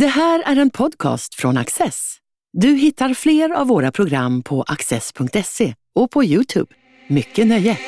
Det 0.00 0.06
här 0.06 0.42
är 0.46 0.56
en 0.56 0.70
podcast 0.70 1.34
från 1.34 1.56
Access. 1.56 2.16
Du 2.52 2.68
hittar 2.68 3.14
fler 3.14 3.50
av 3.50 3.66
våra 3.66 3.92
program 3.92 4.42
på 4.42 4.62
access.se 4.62 5.74
och 5.94 6.10
på 6.10 6.24
Youtube. 6.24 6.74
Mycket 7.08 7.46
nöje! 7.46 7.78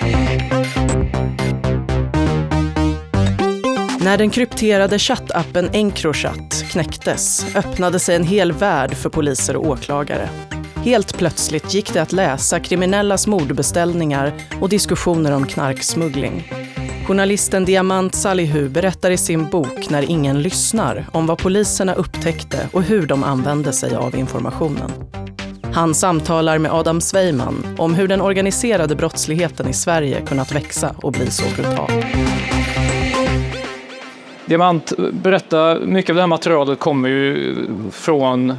När 4.01 4.19
den 4.19 4.31
krypterade 4.31 4.99
chattappen 4.99 5.71
Encrochat 5.73 6.65
knäcktes 6.71 7.57
öppnade 7.57 7.99
sig 7.99 8.17
en 8.17 8.25
hel 8.25 8.53
värld 8.53 8.95
för 8.95 9.11
poliser 9.11 9.57
och 9.57 9.67
åklagare. 9.67 10.29
Helt 10.85 11.19
plötsligt 11.19 11.75
gick 11.75 11.93
det 11.93 12.03
att 12.03 12.13
läsa 12.13 12.61
kriminellas 12.61 13.27
mordbeställningar 13.27 14.33
och 14.61 14.69
diskussioner 14.69 15.33
om 15.33 15.47
knarksmuggling. 15.47 16.53
Journalisten 17.09 17.65
Diamant 17.65 18.15
Salihu 18.15 18.69
berättar 18.69 19.11
i 19.11 19.17
sin 19.17 19.51
bok 19.51 19.91
När 19.91 20.11
ingen 20.11 20.43
lyssnar 20.43 21.07
om 21.13 21.27
vad 21.27 21.39
poliserna 21.39 21.95
upptäckte 21.95 22.69
och 22.73 22.83
hur 22.83 23.07
de 23.07 23.25
använde 23.25 23.73
sig 23.73 23.97
av 23.97 24.17
informationen. 24.17 24.91
Han 25.73 25.95
samtalar 25.95 26.59
med 26.59 26.73
Adam 26.73 27.01
Sveiman 27.01 27.67
om 27.79 27.95
hur 27.95 28.09
den 28.09 28.21
organiserade 28.21 28.97
brottsligheten 28.97 29.69
i 29.69 29.73
Sverige 29.73 30.21
kunnat 30.27 30.53
växa 30.53 30.95
och 30.97 31.13
bli 31.13 31.31
så 31.31 31.45
brutal. 31.57 31.91
Diamant, 34.47 34.93
berätta, 35.13 35.79
mycket 35.81 36.11
av 36.11 36.17
det 36.17 36.23
här 36.23 36.27
materialet 36.27 36.79
kommer 36.79 37.09
ju 37.09 37.57
från 37.93 38.55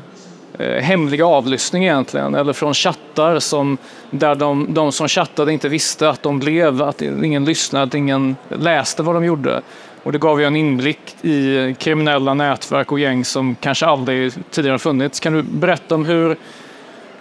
Eh, 0.59 0.81
hemlig 0.81 1.22
avlyssning 1.22 1.84
egentligen, 1.84 2.36
eller 2.36 2.54
från 2.54 2.73
chattar 2.73 3.40
som, 3.40 3.77
där 4.12 4.36
de, 4.36 4.73
de 4.73 4.91
som 4.91 5.08
chattade 5.08 5.54
inte 5.54 5.70
visste 5.70 6.09
att 6.09 6.23
de 6.23 6.40
blev, 6.40 6.82
att 6.82 7.02
ingen 7.02 7.45
lyssnade, 7.45 7.85
att 7.85 7.94
ingen 7.94 8.35
läste 8.49 9.04
vad 9.04 9.16
de 9.16 9.26
gjorde. 9.26 9.62
Och 10.04 10.12
det 10.12 10.18
gav 10.18 10.40
ju 10.40 10.48
en 10.48 10.55
inblick 10.55 11.16
i 11.22 11.76
kriminella 11.80 12.34
nätverk 12.34 12.91
och 12.91 12.99
gäng 12.99 13.26
som 13.26 13.55
kanske 13.55 13.85
aldrig 13.85 14.34
tidigare 14.52 14.80
funnits. 14.80 15.20
Kan 15.20 15.34
du 15.34 15.44
berätta 15.44 15.95
om 15.95 16.05
hur, 16.05 16.38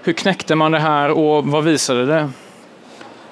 hur 0.03 0.13
knäckte 0.13 0.55
man 0.55 0.73
det 0.73 0.79
här 0.79 1.11
och 1.11 1.47
vad 1.47 1.65
visade 1.65 2.07
det? 2.07 2.31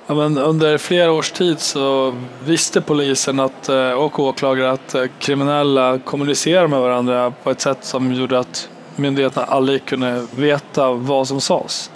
Ja, 0.07 0.15
men 0.15 0.39
under 0.39 0.79
flera 0.79 1.13
års 1.13 1.31
tid 1.31 1.61
så 1.61 2.15
visste 2.45 2.81
polisen 2.81 3.41
att, 3.41 3.69
eh, 3.69 3.91
och 3.91 4.21
åklagare 4.21 4.71
att 4.71 4.95
eh, 4.95 5.05
kriminella 5.19 5.99
kommunicerar 5.99 6.67
med 6.67 6.81
varandra 6.81 7.33
på 7.43 7.51
ett 7.51 7.61
sätt 7.61 7.79
som 7.81 8.13
gjorde 8.13 8.39
att 8.39 8.69
myndigheterna 8.99 9.47
aldrig 9.47 9.85
kunde 9.85 10.27
veta 10.37 10.93
vad 10.93 11.29
som 11.29 11.41
sades. 11.41 11.91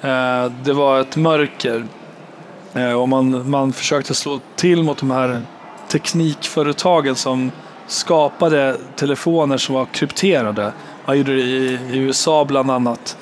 Eh, 0.00 0.44
det 0.64 0.72
var 0.72 1.00
ett 1.00 1.16
mörker 1.16 1.84
eh, 2.74 2.92
och 2.92 3.08
man, 3.08 3.50
man 3.50 3.72
försökte 3.72 4.14
slå 4.14 4.40
till 4.56 4.82
mot 4.82 4.98
de 4.98 5.10
här 5.10 5.42
teknikföretagen 5.88 7.14
som 7.14 7.50
skapade 7.86 8.76
telefoner 8.96 9.56
som 9.56 9.74
var 9.74 9.86
krypterade. 9.86 10.72
Man 11.06 11.18
gjorde 11.18 11.36
det 11.36 11.42
i, 11.42 11.78
i 11.92 11.98
USA 11.98 12.44
bland 12.44 12.70
annat. 12.70 13.16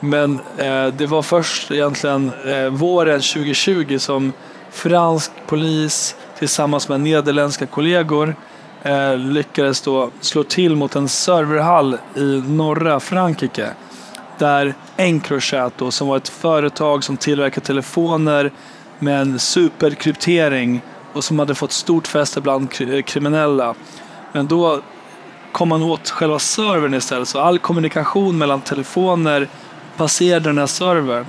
Men 0.00 0.40
eh, 0.56 0.86
det 0.86 1.06
var 1.06 1.22
först 1.22 1.70
egentligen 1.70 2.32
eh, 2.46 2.66
våren 2.66 3.20
2020 3.20 3.98
som 3.98 4.32
fransk 4.70 5.32
polis 5.46 6.16
tillsammans 6.38 6.88
med 6.88 7.00
nederländska 7.00 7.66
kollegor 7.66 8.34
eh, 8.82 9.16
lyckades 9.16 9.80
då 9.80 10.10
slå 10.20 10.42
till 10.42 10.76
mot 10.76 10.96
en 10.96 11.08
serverhall 11.08 11.98
i 12.16 12.42
norra 12.46 13.00
Frankrike. 13.00 13.70
Där 14.38 14.74
Encrochat 14.96 15.72
då, 15.76 15.90
som 15.90 16.08
var 16.08 16.16
ett 16.16 16.28
företag 16.28 17.04
som 17.04 17.16
tillverkar 17.16 17.60
telefoner 17.60 18.52
med 18.98 19.20
en 19.20 19.38
superkryptering 19.38 20.80
och 21.12 21.24
som 21.24 21.38
hade 21.38 21.54
fått 21.54 21.72
stort 21.72 22.06
fäste 22.06 22.40
bland 22.40 22.68
eh, 22.80 23.02
kriminella. 23.02 23.74
Men 24.32 24.46
då 24.46 24.80
kom 25.52 25.68
man 25.68 25.82
åt 25.82 26.10
själva 26.10 26.38
servern 26.38 26.94
istället, 26.94 27.28
så 27.28 27.38
all 27.40 27.58
kommunikation 27.58 28.38
mellan 28.38 28.60
telefoner 28.60 29.48
passerade 29.96 30.48
den 30.48 30.58
här 30.58 30.66
servern. 30.66 31.26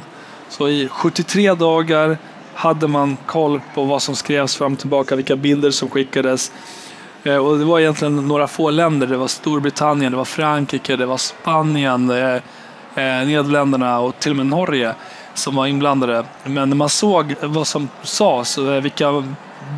Så 0.50 0.70
i 0.70 0.88
73 0.88 1.54
dagar 1.54 2.18
hade 2.54 2.88
man 2.88 3.18
koll 3.26 3.62
på 3.76 3.84
vad 3.84 4.02
som 4.02 4.16
skrevs 4.16 4.56
fram 4.56 4.74
och 4.74 4.80
tillbaka, 4.80 5.16
vilka 5.16 5.36
bilder 5.36 5.72
som 5.72 5.90
skickades. 5.90 6.52
Eh, 7.24 7.36
och 7.36 7.58
det 7.58 7.66
var 7.66 7.80
egentligen 7.80 8.28
några 8.28 8.48
få 8.48 8.70
länder. 8.70 9.08
Det 9.08 9.18
var 9.18 9.28
Storbritannien, 9.28 10.12
det 10.12 10.18
var 10.18 10.26
Frankrike, 10.26 10.96
det 10.96 11.06
var 11.06 11.18
Spanien, 11.18 12.08
det 12.08 12.42
Nederländerna 12.96 14.00
och 14.00 14.20
till 14.20 14.32
och 14.32 14.38
med 14.38 14.46
Norge 14.46 14.96
som 15.34 15.56
var 15.56 15.68
inblandade. 15.68 16.24
Men 16.44 16.70
när 16.70 16.76
man 16.76 16.90
såg 16.90 17.36
vad 17.42 17.68
som 17.68 17.90
sades, 18.04 18.58
och 18.58 18.86
vilka 18.86 19.24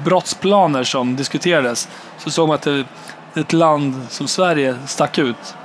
brottsplaner 0.05 0.83
som 0.83 1.15
diskuterades, 1.15 1.89
så 2.17 2.31
såg 2.31 2.47
man 2.47 2.55
att 2.55 2.67
ett 3.35 3.53
land 3.53 4.01
som 4.09 4.27
Sverige 4.27 4.75
stack 4.85 5.17
ut. 5.17 5.55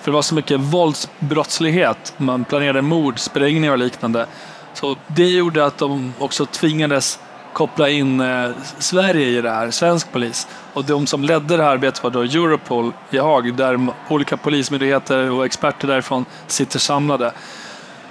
För 0.00 0.10
det 0.10 0.14
var 0.14 0.22
så 0.22 0.34
mycket 0.34 0.60
våldsbrottslighet. 0.60 2.14
Man 2.16 2.44
planerade 2.44 2.82
mord, 2.82 3.18
sprängningar 3.18 3.72
och 3.72 3.78
liknande. 3.78 4.26
Så 4.74 4.96
det 5.06 5.28
gjorde 5.28 5.66
att 5.66 5.78
de 5.78 6.14
också 6.18 6.46
tvingades 6.46 7.18
koppla 7.56 7.88
in 7.88 8.20
eh, 8.20 8.50
Sverige 8.78 9.26
i 9.26 9.40
det 9.40 9.50
här, 9.50 9.70
svensk 9.70 10.12
polis. 10.12 10.48
Och 10.72 10.84
de 10.84 11.06
som 11.06 11.24
ledde 11.24 11.56
det 11.56 11.62
här 11.62 11.70
arbetet 11.70 12.02
var 12.02 12.10
då 12.10 12.22
Europol 12.22 12.92
i 13.10 13.18
Haag, 13.18 13.54
där 13.54 13.86
olika 14.08 14.36
polismyndigheter 14.36 15.30
och 15.30 15.46
experter 15.46 15.88
därifrån 15.88 16.24
sitter 16.46 16.78
samlade. 16.78 17.32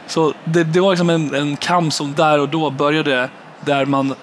Så 0.07 0.33
det, 0.43 0.63
det 0.63 0.79
var 0.79 0.89
liksom 0.89 1.09
en, 1.09 1.35
en 1.35 1.57
kamp 1.57 1.93
som 1.93 2.13
där 2.13 2.39
och 2.39 2.49
då 2.49 2.69
började, 2.69 3.29
där 3.61 3.85
man 3.85 4.15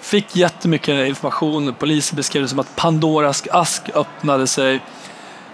fick 0.00 0.36
jättemycket 0.36 1.08
information. 1.08 1.74
Polisen 1.78 2.16
beskrev 2.16 2.42
det 2.42 2.48
som 2.48 2.58
att 2.58 2.76
Pandoras 2.76 3.44
ask 3.50 3.82
öppnade 3.94 4.46
sig 4.46 4.80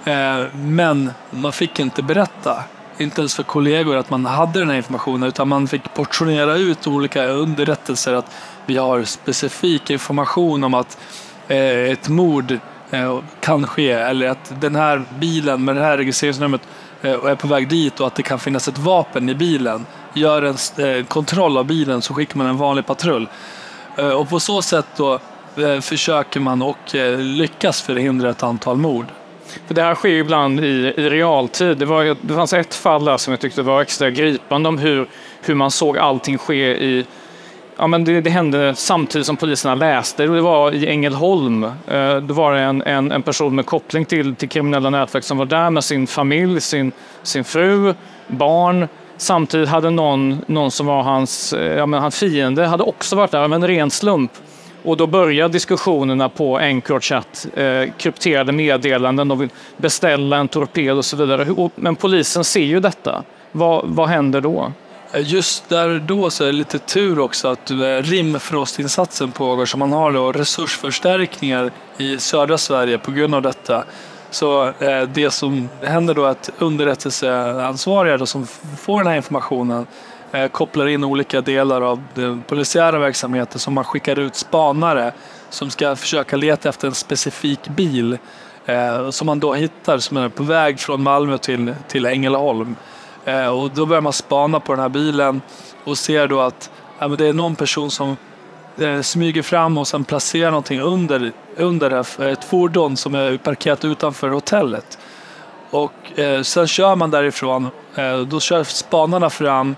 Eh, 0.04 0.44
men 0.54 1.10
man 1.30 1.52
fick 1.52 1.80
inte 1.80 2.02
berätta, 2.02 2.64
inte 2.98 3.20
ens 3.20 3.34
för 3.34 3.42
kollegor, 3.42 3.96
att 3.96 4.10
man 4.10 4.26
hade 4.26 4.58
den 4.58 4.70
här 4.70 4.76
informationen 4.76 5.28
utan 5.28 5.48
man 5.48 5.68
fick 5.68 5.94
portionera 5.94 6.56
ut 6.56 6.86
olika 6.86 7.26
underrättelser 7.26 8.12
att 8.12 8.30
vi 8.66 8.76
har 8.76 9.04
specifik 9.04 9.90
information 9.90 10.64
om 10.64 10.74
att 10.74 10.98
eh, 11.48 11.90
ett 11.90 12.08
mord 12.08 12.58
eh, 12.90 13.18
kan 13.40 13.66
ske 13.66 13.90
eller 13.90 14.28
att 14.28 14.60
den 14.60 14.76
här 14.76 15.02
bilen 15.18 15.64
med 15.64 15.76
det 15.76 15.82
här 15.82 15.96
registreringsnumret 15.96 16.62
eh, 17.02 17.10
är 17.10 17.34
på 17.34 17.48
väg 17.48 17.68
dit 17.68 18.00
och 18.00 18.06
att 18.06 18.14
det 18.14 18.22
kan 18.22 18.38
finnas 18.38 18.68
ett 18.68 18.78
vapen 18.78 19.28
i 19.28 19.34
bilen. 19.34 19.86
Gör 20.14 20.42
en 20.42 21.04
kontroll 21.04 21.58
av 21.58 21.64
bilen 21.64 22.02
så 22.02 22.14
skickar 22.14 22.38
man 22.38 22.46
en 22.46 22.56
vanlig 22.56 22.86
patrull. 22.86 23.28
Och 24.16 24.28
på 24.28 24.40
så 24.40 24.62
sätt 24.62 24.86
då 24.96 25.18
försöker 25.80 26.40
man 26.40 26.62
och 26.62 26.94
lyckas 27.18 27.82
förhindra 27.82 28.30
ett 28.30 28.42
antal 28.42 28.76
mord. 28.76 29.06
För 29.66 29.74
det 29.74 29.82
här 29.82 29.94
sker 29.94 30.08
ju 30.08 30.18
ibland 30.18 30.60
i, 30.60 30.94
i 30.96 31.10
realtid. 31.10 31.78
Det, 31.78 31.84
var, 31.84 32.16
det 32.20 32.34
fanns 32.34 32.52
ett 32.52 32.74
fall 32.74 33.04
där 33.04 33.16
som 33.16 33.30
jag 33.30 33.40
tyckte 33.40 33.62
var 33.62 33.82
extra 33.82 34.10
gripande 34.10 34.68
om 34.68 34.78
hur, 34.78 35.08
hur 35.42 35.54
man 35.54 35.70
såg 35.70 35.98
allting 35.98 36.38
ske 36.38 36.84
i 36.84 37.06
Ja, 37.80 37.86
men 37.86 38.04
det, 38.04 38.20
det 38.20 38.30
hände 38.30 38.74
samtidigt 38.74 39.26
som 39.26 39.36
poliserna 39.36 39.74
läste. 39.74 40.26
Det 40.26 40.40
var 40.40 40.72
i 40.72 40.86
Ängelholm. 40.86 41.64
Eh, 41.64 42.16
då 42.16 42.34
var 42.34 42.54
det 42.54 42.60
en, 42.60 42.82
en, 42.82 43.12
en, 43.12 43.22
person 43.22 43.54
med 43.54 43.66
koppling 43.66 44.04
till, 44.04 44.34
till 44.34 44.48
kriminella 44.48 44.90
nätverk 44.90 45.24
som 45.24 45.38
var 45.38 45.44
där 45.44 45.70
med 45.70 45.84
sin 45.84 46.06
familj, 46.06 46.60
sin, 46.60 46.92
sin 47.22 47.44
fru, 47.44 47.94
barn. 48.26 48.88
Samtidigt 49.16 49.68
hade 49.68 49.90
någon, 49.90 50.44
någon 50.46 50.70
som 50.70 50.86
var 50.86 51.02
hans, 51.02 51.52
eh, 51.52 51.78
ja, 51.78 51.86
men 51.86 52.00
hans 52.00 52.18
fiende 52.18 52.66
hade 52.66 52.82
också 52.82 53.16
varit 53.16 53.30
där 53.30 53.40
av 53.40 53.52
en 53.52 53.66
ren 53.66 53.90
slump. 53.90 54.32
Och 54.82 54.96
då 54.96 55.06
börjar 55.06 55.48
diskussionerna 55.48 56.28
på 56.28 56.58
Encrochat, 56.58 57.46
eh, 57.56 57.90
krypterade 57.96 58.52
meddelanden, 58.52 59.28
de 59.28 59.38
vill 59.38 59.50
beställa 59.76 60.36
en 60.36 60.48
torped 60.48 60.96
och 60.96 61.04
så 61.04 61.16
vidare. 61.16 61.70
Men 61.74 61.96
polisen 61.96 62.44
ser 62.44 62.64
ju 62.64 62.80
detta. 62.80 63.22
Vad, 63.52 63.84
vad 63.86 64.08
händer 64.08 64.40
då? 64.40 64.72
Eh, 65.12 65.32
just 65.32 65.68
där 65.68 65.98
då 65.98 66.30
så 66.30 66.44
är 66.44 66.46
det 66.46 66.52
lite 66.52 66.78
tur 66.78 67.18
också 67.18 67.48
att 67.48 67.70
eh, 67.70 67.76
rimfrostinsatsen 68.02 69.32
pågår 69.32 69.66
så 69.66 69.78
man 69.78 69.92
har 69.92 70.12
då 70.12 70.32
resursförstärkningar 70.32 71.70
i 71.98 72.18
södra 72.18 72.58
Sverige 72.58 72.98
på 72.98 73.10
grund 73.10 73.34
av 73.34 73.42
detta. 73.42 73.84
Så 74.30 74.66
eh, 74.66 75.02
det 75.14 75.30
som 75.30 75.68
händer 75.82 76.14
då 76.14 76.24
är 76.24 76.30
att 76.30 76.50
underrättelseansvariga 76.58 78.16
då 78.16 78.26
som 78.26 78.46
får 78.78 78.98
den 78.98 79.06
här 79.06 79.16
informationen 79.16 79.86
kopplar 80.52 80.88
in 80.88 81.04
olika 81.04 81.40
delar 81.40 81.80
av 81.80 82.02
den 82.14 82.42
polisiära 82.42 82.98
verksamheten 82.98 83.58
som 83.58 83.74
man 83.74 83.84
skickar 83.84 84.18
ut 84.18 84.36
spanare 84.36 85.12
som 85.50 85.70
ska 85.70 85.96
försöka 85.96 86.36
leta 86.36 86.68
efter 86.68 86.88
en 86.88 86.94
specifik 86.94 87.68
bil 87.68 88.18
eh, 88.66 89.10
som 89.10 89.26
man 89.26 89.40
då 89.40 89.54
hittar 89.54 89.98
som 89.98 90.16
är 90.16 90.28
på 90.28 90.42
väg 90.42 90.80
från 90.80 91.02
Malmö 91.02 91.38
till, 91.38 91.74
till 91.88 92.06
Ängelholm. 92.06 92.76
Eh, 93.30 93.46
och 93.46 93.70
då 93.70 93.86
börjar 93.86 94.00
man 94.00 94.12
spana 94.12 94.60
på 94.60 94.72
den 94.72 94.80
här 94.82 94.88
bilen 94.88 95.42
och 95.84 95.98
ser 95.98 96.28
då 96.28 96.40
att 96.40 96.70
ja, 96.98 97.08
men 97.08 97.18
det 97.18 97.26
är 97.26 97.32
någon 97.32 97.56
person 97.56 97.90
som 97.90 98.16
eh, 98.78 99.00
smyger 99.00 99.42
fram 99.42 99.78
och 99.78 99.88
sen 99.88 100.04
placerar 100.04 100.50
någonting 100.50 100.80
under, 100.80 101.32
under 101.56 101.90
eh, 101.90 102.26
ett 102.32 102.44
fordon 102.44 102.96
som 102.96 103.14
är 103.14 103.36
parkerat 103.36 103.84
utanför 103.84 104.28
hotellet. 104.28 104.98
Och 105.70 106.18
eh, 106.18 106.42
sen 106.42 106.66
kör 106.66 106.96
man 106.96 107.10
därifrån. 107.10 107.68
Eh, 107.94 108.18
då 108.18 108.40
kör 108.40 108.64
spanarna 108.64 109.30
fram 109.30 109.76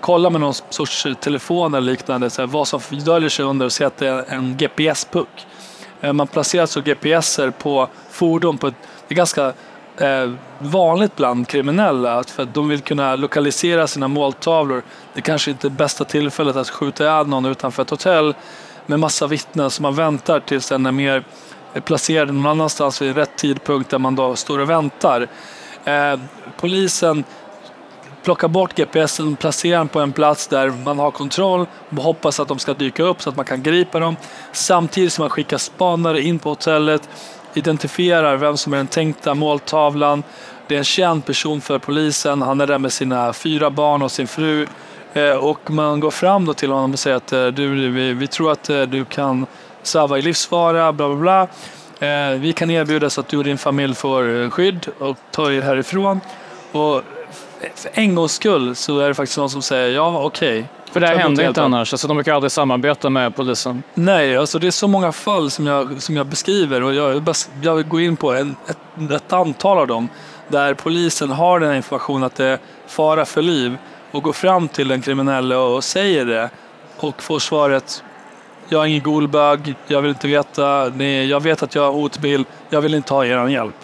kollar 0.00 0.30
med 0.30 0.40
någon 0.40 0.54
sorts 0.54 1.06
telefon 1.20 1.74
eller 1.74 1.90
liknande 1.90 2.30
så 2.30 2.42
här, 2.42 2.46
vad 2.46 2.68
som 2.68 2.80
döljer 2.90 3.28
sig 3.28 3.44
under 3.44 3.66
och 3.66 3.72
ser 3.72 3.86
att 3.86 3.96
det 3.96 4.08
är 4.08 4.24
en 4.28 4.56
GPS-puck. 4.56 5.46
Eh, 6.00 6.12
man 6.12 6.26
placerar 6.26 6.62
alltså 6.62 6.80
GPSer 6.80 7.50
på 7.50 7.88
fordon 8.10 8.58
på 8.58 8.66
ett, 8.66 8.74
det 9.08 9.14
är 9.14 9.16
ganska 9.16 9.52
eh, 10.00 10.30
vanligt 10.58 11.16
bland 11.16 11.48
kriminella. 11.48 12.24
För 12.24 12.42
att 12.42 12.54
de 12.54 12.68
vill 12.68 12.80
kunna 12.80 13.16
lokalisera 13.16 13.86
sina 13.86 14.08
måltavlor. 14.08 14.82
Det 15.14 15.20
kanske 15.20 15.50
inte 15.50 15.66
är 15.66 15.70
bästa 15.70 16.04
tillfället 16.04 16.56
att 16.56 16.70
skjuta 16.70 17.04
ihjäl 17.04 17.26
någon 17.26 17.44
utanför 17.44 17.82
ett 17.82 17.90
hotell 17.90 18.34
med 18.86 19.00
massa 19.00 19.26
vittnen 19.26 19.70
som 19.70 19.82
man 19.82 19.94
väntar 19.94 20.40
tills 20.40 20.68
den 20.68 20.86
är 20.86 20.92
mer 20.92 21.24
placerad 21.84 22.34
någon 22.34 22.46
annanstans 22.46 23.02
vid 23.02 23.16
rätt 23.16 23.36
tidpunkt 23.36 23.90
där 23.90 23.98
man 23.98 24.16
då 24.16 24.36
står 24.36 24.58
och 24.58 24.70
väntar. 24.70 25.28
Eh, 25.84 26.20
polisen 26.56 27.24
plockar 28.22 28.48
bort 28.48 28.74
GPSen, 28.74 29.32
och 29.32 29.38
placerar 29.38 29.78
den 29.78 29.88
på 29.88 30.00
en 30.00 30.12
plats 30.12 30.46
där 30.46 30.70
man 30.84 30.98
har 30.98 31.10
kontroll 31.10 31.66
och 31.90 32.02
hoppas 32.02 32.40
att 32.40 32.48
de 32.48 32.58
ska 32.58 32.74
dyka 32.74 33.02
upp 33.02 33.22
så 33.22 33.30
att 33.30 33.36
man 33.36 33.44
kan 33.44 33.62
gripa 33.62 33.98
dem. 33.98 34.16
Samtidigt 34.52 35.12
som 35.12 35.22
man 35.22 35.30
skickar 35.30 35.58
spanare 35.58 36.22
in 36.22 36.38
på 36.38 36.48
hotellet, 36.48 37.08
identifierar 37.54 38.36
vem 38.36 38.56
som 38.56 38.72
är 38.72 38.76
den 38.76 38.86
tänkta 38.86 39.34
måltavlan. 39.34 40.22
Det 40.66 40.74
är 40.74 40.78
en 40.78 40.84
känd 40.84 41.24
person 41.24 41.60
för 41.60 41.78
polisen. 41.78 42.42
Han 42.42 42.60
är 42.60 42.66
där 42.66 42.78
med 42.78 42.92
sina 42.92 43.32
fyra 43.32 43.70
barn 43.70 44.02
och 44.02 44.12
sin 44.12 44.26
fru. 44.26 44.66
Eh, 45.12 45.30
och 45.30 45.70
man 45.70 46.00
går 46.00 46.10
fram 46.10 46.44
då 46.44 46.54
till 46.54 46.70
honom 46.70 46.92
och 46.92 46.98
säger 46.98 47.16
att 47.16 47.32
eh, 47.32 47.46
du, 47.46 47.90
vi, 47.90 48.12
vi 48.12 48.26
tror 48.26 48.52
att 48.52 48.70
eh, 48.70 48.82
du 48.82 49.04
kan 49.04 49.46
sava 49.82 50.18
i 50.18 50.22
livsfara, 50.22 50.92
bla 50.92 51.08
bla 51.08 51.16
bla. 51.16 51.46
Vi 52.38 52.52
kan 52.52 52.70
erbjuda 52.70 53.10
så 53.10 53.20
att 53.20 53.28
du 53.28 53.36
och 53.36 53.44
din 53.44 53.58
familj 53.58 53.94
får 53.94 54.50
skydd 54.50 54.86
och 54.98 55.16
ta 55.30 55.52
er 55.52 55.60
härifrån. 55.60 56.20
Och 56.72 57.02
för 57.74 57.90
en 57.94 58.14
gångs 58.14 58.32
skull 58.32 58.74
så 58.74 58.98
är 58.98 59.08
det 59.08 59.14
faktiskt 59.14 59.38
någon 59.38 59.50
som 59.50 59.62
säger 59.62 59.94
ja, 59.94 60.22
okej. 60.22 60.58
Okay. 60.58 60.64
För 60.92 61.00
det 61.00 61.06
här 61.06 61.16
händer 61.16 61.48
inte 61.48 61.62
annars, 61.62 61.92
alltså 61.94 62.08
de 62.08 62.16
brukar 62.16 62.34
aldrig 62.34 62.52
samarbeta 62.52 63.10
med 63.10 63.36
polisen. 63.36 63.82
Nej, 63.94 64.36
alltså 64.36 64.58
det 64.58 64.66
är 64.66 64.70
så 64.70 64.88
många 64.88 65.12
fall 65.12 65.50
som 65.50 65.66
jag, 65.66 66.02
som 66.02 66.16
jag 66.16 66.26
beskriver 66.26 66.82
och 66.82 66.94
jag, 66.94 67.28
jag 67.62 67.74
vill 67.74 67.86
gå 67.86 68.00
in 68.00 68.16
på 68.16 68.32
en, 68.32 68.56
ett, 68.68 69.10
ett 69.10 69.32
antal 69.32 69.78
av 69.78 69.86
dem 69.86 70.08
där 70.48 70.74
polisen 70.74 71.30
har 71.30 71.60
den 71.60 71.76
informationen 71.76 72.24
att 72.24 72.34
det 72.34 72.46
är 72.46 72.58
fara 72.86 73.24
för 73.24 73.42
liv 73.42 73.76
och 74.10 74.22
går 74.22 74.32
fram 74.32 74.68
till 74.68 74.88
den 74.88 75.02
kriminelle 75.02 75.56
och 75.56 75.84
säger 75.84 76.24
det 76.24 76.50
och 76.96 77.22
får 77.22 77.38
svaret 77.38 78.02
jag 78.72 78.82
är 78.82 78.86
ingen 78.86 79.02
golbög, 79.02 79.74
jag 79.86 80.02
vill 80.02 80.08
inte 80.08 80.26
veta, 80.26 80.92
nej, 80.94 81.26
jag 81.26 81.42
vet 81.42 81.62
att 81.62 81.74
jag 81.74 81.82
har 81.82 81.92
hotbild, 81.92 82.46
jag 82.68 82.80
vill 82.80 82.94
inte 82.94 83.14
ha 83.14 83.24
er 83.24 83.48
hjälp. 83.48 83.74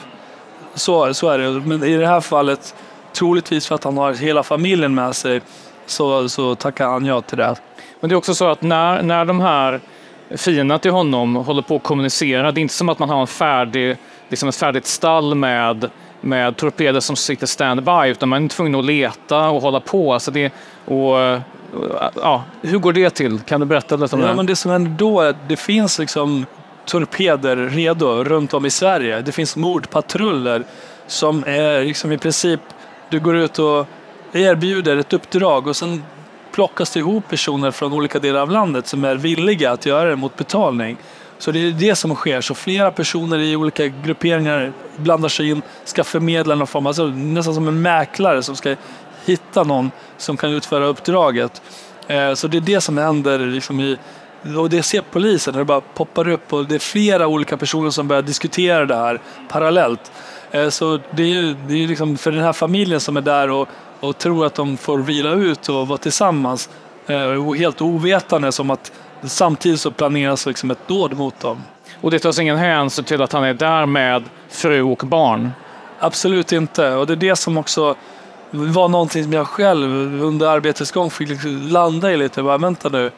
Så, 0.75 1.15
så 1.15 1.29
är 1.29 1.39
det, 1.39 1.51
men 1.51 1.85
i 1.85 1.97
det 1.97 2.07
här 2.07 2.21
fallet 2.21 2.75
troligtvis 3.19 3.67
för 3.67 3.75
att 3.75 3.85
han 3.85 3.97
har 3.99 4.15
hela 4.15 4.43
familjen 4.43 4.95
med 4.95 5.17
sig, 5.17 5.41
så, 5.87 6.29
så 6.29 6.55
tackar 6.55 6.89
han 6.89 7.05
ja 7.05 7.21
till 7.21 7.39
det. 7.39 7.57
Men 8.01 8.09
det 8.09 8.15
är 8.15 8.17
också 8.17 8.35
så 8.35 8.49
att 8.49 8.63
när, 8.63 9.03
när 9.03 9.25
de 9.25 9.41
här 9.41 9.81
fienderna 10.37 10.79
till 10.79 10.91
honom 10.91 11.37
håller 11.37 11.63
på 11.63 11.77
att 11.77 11.83
kommunicera, 11.83 12.53
det 12.53 12.61
är 12.61 12.63
inte 12.63 12.75
som 12.75 12.89
att 12.89 12.99
man 12.99 13.11
har 13.11 13.21
en 13.21 13.27
färdig, 13.27 13.97
liksom 14.29 14.49
ett 14.49 14.57
färdigt 14.57 14.87
stall 14.87 15.35
med, 15.35 15.91
med 16.21 16.57
torpeder 16.57 17.01
som 17.01 17.17
sitter 17.17 17.47
standby, 17.47 18.09
utan 18.11 18.29
man 18.29 18.45
är 18.45 18.49
tvungen 18.49 18.75
att 18.75 18.85
leta 18.85 19.49
och 19.49 19.63
hålla 19.63 19.81
på. 19.81 20.13
Alltså 20.13 20.31
det, 20.31 20.53
och, 20.85 21.17
ja, 22.15 22.45
hur 22.63 22.79
går 22.79 22.93
det 22.93 23.11
till? 23.11 23.41
Kan 23.41 23.61
du 23.61 23.67
berätta 23.67 23.97
lite 23.97 24.17
om 24.17 24.23
ja, 24.23 24.29
det? 24.29 24.35
Men 24.35 24.47
det 24.47 24.57
som 24.57 24.71
händer 24.71 24.91
då 24.91 25.21
är 25.21 25.31
att 25.31 25.49
det 25.49 25.57
finns 25.57 25.99
liksom 25.99 26.47
torpeder 26.85 27.57
redo 27.57 28.25
runt 28.25 28.55
om 28.55 28.67
i 28.67 28.71
Sverige. 28.71 29.21
Det 29.21 29.33
finns 29.33 29.57
mordpatruller 29.57 30.65
som 31.07 31.45
är 31.47 31.85
liksom 31.85 32.13
i 32.13 32.19
princip 32.19 32.61
du 33.11 33.21
går 33.21 33.37
ut 33.37 33.59
och 33.59 33.87
erbjuder 34.33 34.97
ett 34.97 35.13
uppdrag 35.13 35.67
och 35.67 35.77
sen 35.77 36.03
plockas 36.53 36.91
det 36.91 37.01
ihop 37.01 37.29
personer 37.29 37.71
från 37.71 37.93
olika 37.93 38.19
delar 38.19 38.41
av 38.41 38.51
landet 38.51 38.87
som 38.87 39.05
är 39.05 39.17
villiga 39.17 39.73
att 39.73 39.87
göra 39.87 40.11
det 40.11 40.17
mot 40.17 40.37
betalning. 40.37 40.97
Så 41.39 41.51
det 41.51 41.59
är 41.59 41.73
det 41.73 41.95
som 41.95 42.15
sker. 42.15 42.41
Så 42.41 42.55
flera 42.55 42.91
personer 42.91 43.39
i 43.39 43.57
olika 43.57 43.87
grupperingar 43.87 44.73
blandar 44.97 45.29
sig 45.29 45.51
in, 45.51 45.63
ska 45.85 46.05
förmedla 46.05 46.55
någon 46.55 46.67
form, 46.67 46.87
alltså 46.87 47.07
nästan 47.07 47.55
som 47.55 47.69
en 47.69 47.83
mäklare 47.83 48.43
som 48.43 48.57
ska 48.57 48.77
hitta 49.25 49.65
någon 49.65 49.91
som 50.17 50.37
kan 50.37 50.51
utföra 50.51 50.85
uppdraget. 50.85 51.63
Eh, 52.07 52.35
så 52.35 52.49
det 52.49 52.57
är 52.57 52.61
det 52.61 52.81
som 52.81 52.99
händer 52.99 53.39
liksom 53.39 53.81
i, 53.81 53.99
och 54.59 54.71
det 54.71 54.83
ser 54.83 55.01
polisen 55.01 55.53
när 55.53 55.59
det 55.59 55.65
bara 55.65 55.81
poppar 55.81 56.29
upp 56.29 56.53
och 56.53 56.67
det 56.67 56.75
är 56.75 56.79
flera 56.79 57.27
olika 57.27 57.57
personer 57.57 57.91
som 57.91 58.09
börjar 58.09 58.23
diskutera 58.23 58.87
det 58.87 58.97
här 58.97 59.21
parallellt. 59.49 60.13
Eh, 60.57 60.69
så 60.69 60.99
det 61.11 61.23
är 61.23 61.27
ju 61.27 61.57
det 61.69 61.85
är 61.85 61.89
liksom 61.89 62.17
för 62.17 62.33
den 62.33 62.43
här 62.43 62.53
familjen 62.53 63.01
som 63.01 63.17
är 63.17 63.21
där 63.21 63.51
och, 63.51 63.69
och 64.01 64.19
tror 64.19 64.47
att 64.47 64.55
de 64.55 64.77
får 64.77 64.99
vila 64.99 65.31
ut 65.31 65.69
och 65.69 65.89
vara 65.89 65.99
tillsammans 65.99 66.71
eh, 67.07 67.55
helt 67.55 67.81
ovetande 67.81 68.53
som 68.53 68.71
att 68.71 68.93
samtidigt 69.23 69.81
så 69.81 69.91
planeras 69.91 70.47
liksom 70.47 70.71
ett 70.71 70.89
dåd 70.89 71.17
mot 71.17 71.41
dem. 71.41 71.63
Och 72.01 72.11
det 72.11 72.19
tas 72.19 72.39
ingen 72.39 72.57
hänsyn 72.57 73.05
till 73.05 73.23
att 73.23 73.33
han 73.33 73.45
är 73.45 73.55
där 73.55 73.87
med 73.87 74.25
fru 74.49 74.83
och 74.83 74.99
barn? 74.99 75.51
Absolut 75.99 76.53
inte. 76.53 76.91
Och 76.91 77.07
det 77.07 77.13
är 77.13 77.17
det 77.17 77.37
som 77.37 77.59
också 77.59 77.95
var 78.51 78.89
någonting 78.89 79.25
som 79.25 79.33
jag 79.33 79.47
själv 79.47 80.23
under 80.23 80.47
arbetets 80.47 80.93
gång 80.93 81.11
fick 81.11 81.29
liksom 81.29 81.69
landa 81.69 82.13
i 82.13 82.17
lite. 82.17 82.43
Bara, 82.43 82.59
vänta 82.59 82.89
nu. 82.89 83.11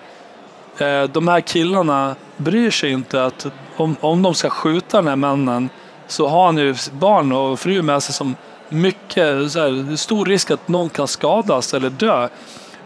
Eh, 0.79 1.03
de 1.03 1.29
här 1.29 1.41
killarna 1.41 2.15
bryr 2.37 2.71
sig 2.71 2.91
inte 2.91 3.25
att 3.25 3.47
om, 3.77 3.97
om 4.01 4.23
de 4.23 4.35
ska 4.35 4.51
skjuta 4.51 4.97
den 4.97 5.09
här 5.09 5.17
mannen 5.17 5.69
så 6.09 6.29
har 6.29 6.47
han 6.47 6.59
ju 6.59 6.75
barn 6.93 7.33
och 7.33 7.61
fru 7.61 7.83
med 7.83 8.03
sig 8.03 8.15
som 8.15 8.37
mycket, 8.69 9.53
så 9.53 9.61
här, 9.61 9.97
stor 9.97 10.27
risk 10.27 10.51
att 10.51 10.69
någon 10.69 10.89
kan 10.89 11.09
skadas 11.09 11.75
eller 11.75 11.91
dö. 11.91 12.29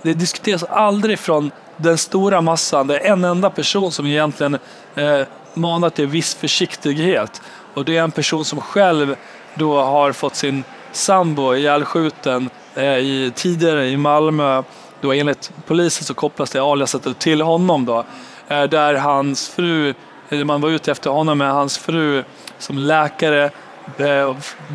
Det 0.03 0.15
diskuteras 0.15 0.63
aldrig 0.63 1.19
från 1.19 1.51
den 1.77 1.99
stora 1.99 2.41
massan. 2.41 2.87
Det 2.87 2.99
är 2.99 3.13
en 3.13 3.25
enda 3.25 3.51
person 3.51 3.93
som 3.93 4.07
egentligen 4.07 4.59
eh, 4.95 5.21
manar 5.55 5.91
till 5.91 6.07
viss 6.07 6.35
försiktighet. 6.35 7.43
Och 7.75 7.85
det 7.85 7.97
är 7.97 8.03
en 8.03 8.11
person 8.11 8.45
som 8.45 8.61
själv 8.61 9.17
då 9.55 9.83
har 9.83 10.13
fått 10.13 10.37
sin 10.37 10.65
sambo 10.93 11.55
ihjälskjuten 11.55 12.51
eh, 12.75 12.85
i, 12.85 13.33
tidigare 13.35 13.89
i 13.89 13.97
Malmö. 13.97 14.63
Då 15.01 15.13
enligt 15.13 15.53
polisen 15.67 16.05
så 16.05 16.15
kopplas 16.15 16.51
det 16.51 16.61
aliaset 16.61 17.19
till 17.19 17.41
honom 17.41 17.85
då. 17.85 18.05
Eh, 18.49 18.63
där 18.63 18.95
hans 18.95 19.49
fru, 19.49 19.95
man 20.44 20.61
var 20.61 20.69
ute 20.70 20.90
efter 20.90 21.11
honom 21.11 21.38
med 21.38 21.52
hans 21.52 21.79
fru 21.79 22.25
som 22.58 22.79
läkare 22.79 23.50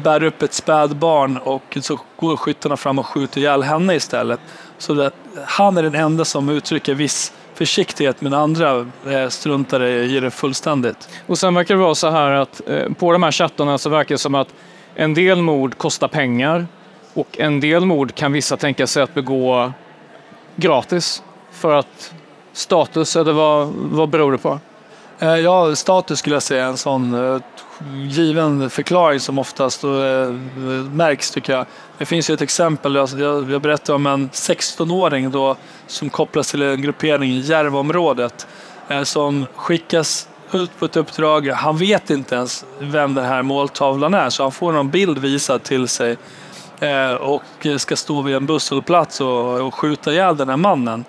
bär 0.04 0.24
upp 0.24 0.42
ett 0.42 0.54
spädbarn 0.54 1.38
och 1.38 1.77
så 1.81 2.00
går 2.19 2.38
skyttarna 2.38 2.77
fram 2.77 3.00
och 3.00 3.06
skjuter 3.06 3.42
ihjäl 3.42 3.63
henne 3.63 3.95
istället. 3.95 4.39
Så 4.77 4.94
det, 4.94 5.12
han 5.45 5.77
är 5.77 5.83
den 5.83 5.95
enda 5.95 6.25
som 6.25 6.50
uttrycker 6.50 6.94
viss 6.94 7.33
försiktighet 7.54 8.21
men 8.21 8.33
andra 8.33 8.86
eh, 9.07 9.27
struntar 9.30 9.83
i 9.83 10.19
det 10.19 10.31
fullständigt. 10.31 11.09
Och 11.27 11.38
sen 11.38 11.54
verkar 11.54 11.75
det 11.75 11.81
vara 11.81 11.95
så 11.95 12.10
här 12.10 12.31
att 12.31 12.62
eh, 12.68 12.94
på 12.94 13.12
de 13.12 13.24
här 13.24 13.31
chattarna 13.31 13.77
så 13.77 13.89
verkar 13.89 14.15
det 14.15 14.19
som 14.19 14.36
att 14.36 14.53
en 14.95 15.13
del 15.13 15.42
mord 15.42 15.77
kostar 15.77 16.07
pengar 16.07 16.68
och 17.13 17.39
en 17.39 17.60
del 17.60 17.86
mord 17.86 18.15
kan 18.15 18.32
vissa 18.32 18.58
tänka 18.58 18.88
sig 18.88 19.03
att 19.03 19.13
begå 19.13 19.72
gratis 20.55 21.24
för 21.51 21.74
att 21.74 22.13
status, 22.53 23.15
eller 23.15 23.34
vad, 23.34 23.67
vad 23.67 24.10
beror 24.10 24.32
det 24.32 24.38
på? 24.38 24.60
Eh, 25.19 25.36
ja, 25.36 25.75
status 25.75 26.19
skulle 26.19 26.36
jag 26.36 26.43
säga 26.43 26.65
är 26.65 26.69
en 26.69 26.77
sån 26.77 27.13
eh, 27.13 27.41
given 27.95 28.69
förklaring 28.69 29.19
som 29.19 29.39
oftast 29.39 29.83
eh, 29.83 29.89
märks 30.91 31.31
tycker 31.31 31.53
jag. 31.53 31.65
Det 31.97 32.05
finns 32.05 32.29
ju 32.29 32.33
ett 32.33 32.41
exempel, 32.41 32.95
jag, 32.95 33.62
berättade 33.62 33.95
om 33.95 34.05
en 34.05 34.29
16-åring 34.29 35.31
då 35.31 35.55
som 35.88 36.09
kopplas 36.09 36.51
till 36.51 36.62
en 36.62 36.81
gruppering 36.81 37.31
i 37.31 37.39
Järvaområdet 37.39 38.47
som 39.03 39.45
skickas 39.55 40.29
ut 40.51 40.79
på 40.79 40.86
ett 40.86 40.95
uppdrag. 40.95 41.47
Han 41.47 41.77
vet 41.77 42.09
inte 42.09 42.36
ens 42.36 42.65
vem 42.79 43.13
den 43.13 43.25
här 43.25 43.41
måltavlan 43.41 44.13
är 44.13 44.29
så 44.29 44.43
han 44.43 44.51
får 44.51 44.71
någon 44.71 44.89
bild 44.89 45.17
visad 45.17 45.63
till 45.63 45.88
sig 45.88 46.17
och 47.19 47.67
ska 47.77 47.95
stå 47.95 48.21
vid 48.21 48.36
en 48.36 48.45
busshållplats 48.45 49.21
och, 49.21 49.74
skjuta 49.74 50.12
ihjäl 50.12 50.38
den 50.38 50.50
här 50.50 50.57
mannen. 50.57 51.05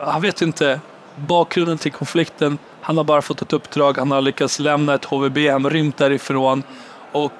Han 0.00 0.22
vet 0.22 0.42
inte 0.42 0.80
bakgrunden 1.16 1.78
till 1.78 1.92
konflikten, 1.92 2.58
han 2.88 2.96
har 2.96 3.04
bara 3.04 3.22
fått 3.22 3.42
ett 3.42 3.52
uppdrag, 3.52 3.98
han 3.98 4.10
har 4.10 4.20
lyckats 4.20 4.58
lämna 4.58 4.94
ett 4.94 5.04
HVB, 5.04 5.38
han 5.50 5.64
har 5.64 5.70
rymt 5.70 5.96
därifrån 5.96 6.62
och, 7.12 7.32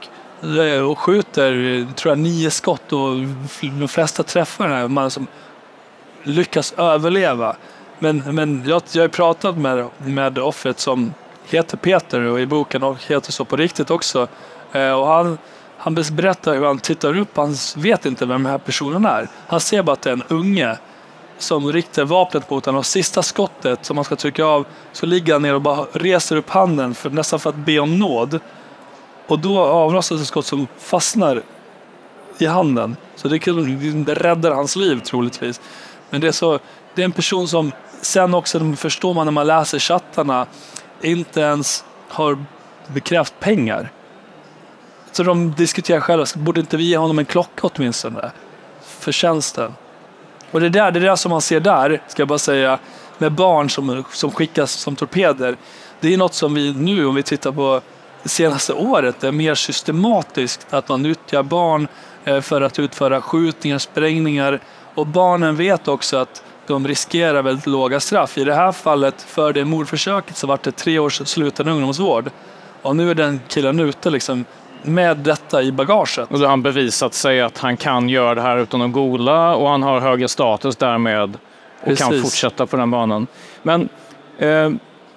eh, 0.42 0.90
och 0.90 0.98
skjuter, 0.98 1.86
tror 1.94 2.10
jag, 2.10 2.18
nio 2.18 2.50
skott 2.50 2.92
och 2.92 3.16
de 3.60 3.88
flesta 3.88 4.22
träffar 4.22 4.68
den 4.68 4.76
här 4.76 4.88
mannen 4.88 5.10
som 5.10 5.26
lyckas 6.22 6.74
överleva. 6.76 7.56
Men, 7.98 8.34
men 8.34 8.64
jag, 8.66 8.82
jag 8.92 9.02
har 9.02 9.08
pratat 9.08 9.58
med, 9.58 9.88
med 9.98 10.38
offret 10.38 10.80
som 10.80 11.14
heter 11.44 11.76
Peter 11.76 12.20
och 12.20 12.40
i 12.40 12.46
boken 12.46 12.82
och 12.82 12.96
heter 13.06 13.32
så 13.32 13.44
på 13.44 13.56
riktigt 13.56 13.90
också. 13.90 14.28
Eh, 14.72 14.92
och 14.92 15.06
han, 15.06 15.38
han 15.78 15.94
berättar 15.94 16.54
hur 16.54 16.66
han 16.66 16.78
tittar 16.78 17.18
upp, 17.18 17.36
han 17.36 17.54
vet 17.76 18.06
inte 18.06 18.26
vem 18.26 18.42
den 18.42 18.52
här 18.52 18.58
personen 18.58 19.04
är. 19.04 19.28
Han 19.46 19.60
ser 19.60 19.82
bara 19.82 19.92
att 19.92 20.02
det 20.02 20.10
är 20.10 20.14
en 20.14 20.24
unge 20.28 20.78
som 21.38 21.72
riktar 21.72 22.04
vapnet 22.04 22.50
mot 22.50 22.66
honom 22.66 22.78
och 22.78 22.86
sista 22.86 23.22
skottet 23.22 23.84
som 23.84 23.96
han 23.96 24.04
ska 24.04 24.16
trycka 24.16 24.44
av 24.44 24.66
så 24.92 25.06
ligger 25.06 25.32
han 25.32 25.42
ner 25.42 25.54
och 25.54 25.62
bara 25.62 25.86
reser 25.92 26.36
upp 26.36 26.50
handen 26.50 26.94
för, 26.94 27.10
nästan 27.10 27.40
för 27.40 27.50
att 27.50 27.56
be 27.56 27.78
om 27.78 27.98
nåd. 27.98 28.40
Och 29.26 29.38
då 29.38 29.58
avlossas 29.58 30.20
ett 30.20 30.26
skott 30.26 30.46
som 30.46 30.66
fastnar 30.78 31.42
i 32.38 32.46
handen. 32.46 32.96
Så 33.16 33.28
det, 33.28 33.38
det 34.06 34.14
räddar 34.14 34.50
hans 34.50 34.76
liv 34.76 35.00
troligtvis. 35.00 35.60
Men 36.10 36.20
det 36.20 36.28
är, 36.28 36.32
så, 36.32 36.58
det 36.94 37.02
är 37.02 37.04
en 37.04 37.12
person 37.12 37.48
som 37.48 37.72
sen 38.00 38.34
också, 38.34 38.72
förstår 38.76 39.14
man 39.14 39.26
när 39.26 39.32
man 39.32 39.46
läser 39.46 39.78
chattarna, 39.78 40.46
inte 41.02 41.40
ens 41.40 41.84
har 42.08 42.44
bekräft 42.86 43.34
pengar. 43.40 43.92
Så 45.12 45.22
de 45.22 45.52
diskuterar 45.52 46.00
själva, 46.00 46.26
borde 46.36 46.60
inte 46.60 46.76
vi 46.76 46.84
ge 46.84 46.96
honom 46.96 47.18
en 47.18 47.24
klocka 47.24 47.66
åtminstone? 47.74 48.30
För 48.80 49.12
tjänsten. 49.12 49.74
Och 50.50 50.60
det 50.60 50.68
där, 50.68 50.90
det 50.90 51.00
där 51.00 51.16
som 51.16 51.30
man 51.30 51.40
ser 51.40 51.60
där, 51.60 52.02
ska 52.08 52.20
jag 52.20 52.28
bara 52.28 52.38
säga, 52.38 52.78
med 53.18 53.32
barn 53.32 53.70
som, 53.70 54.04
som 54.12 54.30
skickas 54.30 54.72
som 54.72 54.96
torpeder. 54.96 55.56
Det 56.00 56.14
är 56.14 56.18
något 56.18 56.34
som 56.34 56.54
vi 56.54 56.74
nu, 56.74 57.06
om 57.06 57.14
vi 57.14 57.22
tittar 57.22 57.52
på 57.52 57.80
det 58.22 58.28
senaste 58.28 58.72
året, 58.72 59.24
är 59.24 59.32
mer 59.32 59.54
systematiskt. 59.54 60.66
Att 60.70 60.88
man 60.88 61.02
nyttjar 61.02 61.42
barn 61.42 61.88
eh, 62.24 62.40
för 62.40 62.60
att 62.60 62.78
utföra 62.78 63.20
skjutningar, 63.20 63.78
sprängningar. 63.78 64.60
Och 64.94 65.06
barnen 65.06 65.56
vet 65.56 65.88
också 65.88 66.16
att 66.16 66.42
de 66.66 66.88
riskerar 66.88 67.42
väldigt 67.42 67.66
låga 67.66 68.00
straff. 68.00 68.38
I 68.38 68.44
det 68.44 68.54
här 68.54 68.72
fallet, 68.72 69.22
för 69.22 69.52
det 69.52 69.64
mordförsöket, 69.64 70.36
så 70.36 70.46
var 70.46 70.58
det 70.62 70.72
tre 70.72 70.98
års 70.98 71.28
sluten 71.28 71.68
ungdomsvård. 71.68 72.30
Och 72.82 72.96
nu 72.96 73.10
är 73.10 73.14
den 73.14 73.40
killen 73.48 73.80
ute 73.80 74.10
liksom 74.10 74.44
med 74.82 75.16
detta 75.16 75.62
i 75.62 75.72
bagaget. 75.72 76.30
Och 76.30 76.38
då 76.38 76.44
har 76.44 76.50
han 76.50 76.62
bevisat 76.62 77.14
sig 77.14 77.40
att 77.40 77.58
han 77.58 77.76
kan 77.76 78.08
göra 78.08 78.34
det 78.34 78.42
här 78.42 78.56
utan 78.56 78.82
att 78.82 78.92
gola 78.92 79.54
och 79.54 79.68
han 79.68 79.82
har 79.82 80.00
högre 80.00 80.28
status 80.28 80.76
därmed 80.76 81.22
och 81.80 81.84
Precis. 81.84 82.06
kan 82.06 82.22
fortsätta 82.22 82.66
på 82.66 82.76
den 82.76 82.90
banan. 82.90 83.26
Men 83.62 83.88
eh, 84.38 84.70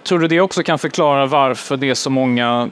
tror 0.03 0.20
du 0.20 0.27
det 0.27 0.41
också 0.41 0.63
kan 0.63 0.80
förklara 0.80 1.25
varför 1.25 1.77
det 1.77 1.89
är 1.89 1.94
så 1.94 2.10
många 2.10 2.70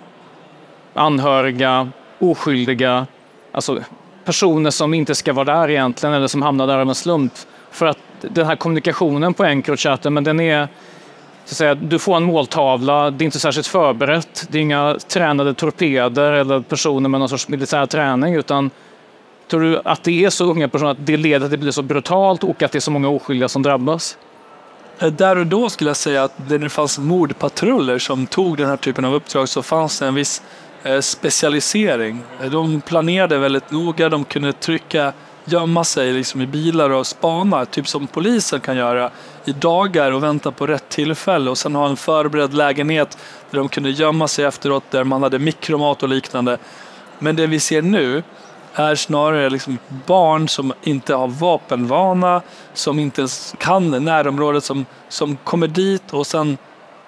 anhöriga, 0.93 1.89
oskyldiga, 2.19 3.07
alltså 3.51 3.79
personer 4.25 4.69
som 4.69 4.93
inte 4.93 5.15
ska 5.15 5.33
vara 5.33 5.45
där 5.45 5.69
egentligen 5.69 6.15
eller 6.15 6.27
som 6.27 6.41
hamnar 6.41 6.67
där 6.67 6.77
av 6.77 6.89
en 6.89 6.95
slump. 6.95 7.33
För 7.71 7.85
att 7.85 7.97
den 8.21 8.45
här 8.45 8.55
kommunikationen 8.55 9.33
på 9.33 9.43
Encrochatten, 9.43 10.13
men 10.13 10.23
den 10.23 10.39
är 10.39 10.67
så 11.49 11.53
att 11.53 11.57
säga, 11.57 11.75
du 11.75 11.99
får 11.99 12.17
en 12.17 12.23
måltavla, 12.23 13.11
det 13.11 13.23
är 13.23 13.25
inte 13.25 13.39
särskilt 13.39 13.67
förberett, 13.67 14.47
det 14.49 14.57
är 14.57 14.61
inga 14.61 14.97
tränade 15.07 15.53
torpeder 15.53 16.31
eller 16.31 16.61
personer 16.61 17.09
med 17.09 17.19
någon 17.19 17.29
sorts 17.29 17.47
militär 17.47 17.85
träning, 17.85 18.35
utan 18.35 18.69
tror 19.47 19.61
du 19.61 19.81
att 19.85 20.03
det 20.03 20.25
är 20.25 20.29
så 20.29 20.45
unga 20.45 20.67
personer 20.67 20.91
att 20.91 21.05
det 21.05 21.17
leder 21.17 21.39
till 21.39 21.45
att 21.45 21.51
det 21.51 21.57
blir 21.57 21.71
så 21.71 21.81
brutalt 21.81 22.43
och 22.43 22.63
att 22.63 22.71
det 22.71 22.77
är 22.77 22.79
så 22.79 22.91
många 22.91 23.09
oskyldiga 23.09 23.49
som 23.49 23.61
drabbas? 23.61 24.17
Eh, 24.99 25.07
där 25.07 25.37
och 25.37 25.47
då 25.47 25.69
skulle 25.69 25.89
jag 25.89 25.97
säga 25.97 26.23
att 26.23 26.49
när 26.49 26.57
det 26.57 26.69
fanns 26.69 26.99
mordpatruller 26.99 27.99
som 27.99 28.27
tog 28.27 28.57
den 28.57 28.67
här 28.67 28.77
typen 28.77 29.05
av 29.05 29.13
uppdrag 29.13 29.49
så 29.49 29.63
fanns 29.63 29.99
det 29.99 30.07
en 30.07 30.15
viss 30.15 30.41
eh, 30.83 30.99
specialisering. 30.99 32.21
De 32.51 32.81
planerade 32.81 33.37
väldigt 33.37 33.71
noga, 33.71 34.09
de 34.09 34.23
kunde 34.23 34.53
trycka 34.53 35.13
gömma 35.51 35.83
sig 35.83 36.13
liksom 36.13 36.41
i 36.41 36.47
bilar 36.47 36.89
och 36.89 37.07
spana, 37.07 37.65
typ 37.65 37.87
som 37.87 38.07
polisen 38.07 38.59
kan 38.59 38.77
göra 38.77 39.11
i 39.45 39.51
dagar 39.51 40.11
och 40.11 40.23
vänta 40.23 40.51
på 40.51 40.67
rätt 40.67 40.89
tillfälle 40.89 41.49
och 41.49 41.57
sen 41.57 41.75
ha 41.75 41.89
en 41.89 41.97
förberedd 41.97 42.53
lägenhet 42.53 43.17
där 43.51 43.57
de 43.57 43.69
kunde 43.69 43.89
gömma 43.89 44.27
sig 44.27 44.45
efteråt 44.45 44.83
där 44.89 45.03
man 45.03 45.23
hade 45.23 45.39
mikromat 45.39 46.03
och 46.03 46.09
liknande. 46.09 46.57
Men 47.19 47.35
det 47.35 47.47
vi 47.47 47.59
ser 47.59 47.81
nu 47.81 48.23
är 48.73 48.95
snarare 48.95 49.49
liksom 49.49 49.77
barn 50.05 50.49
som 50.49 50.73
inte 50.83 51.15
har 51.15 51.27
vapenvana, 51.27 52.41
som 52.73 52.99
inte 52.99 53.21
ens 53.21 53.55
kan 53.57 54.05
närområdet, 54.05 54.63
som, 54.63 54.85
som 55.09 55.37
kommer 55.37 55.67
dit 55.67 56.13
och 56.13 56.27
sen 56.27 56.57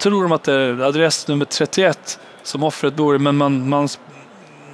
tror 0.01 0.23
de 0.23 0.31
att 0.31 0.43
det 0.43 0.53
är 0.53 0.81
adress 0.81 1.27
nummer 1.27 1.45
31 1.45 2.19
som 2.43 2.63
offret 2.63 2.95
bor 2.95 3.15
i, 3.15 3.19
men 3.19 3.37
man, 3.37 3.69
man 3.69 3.89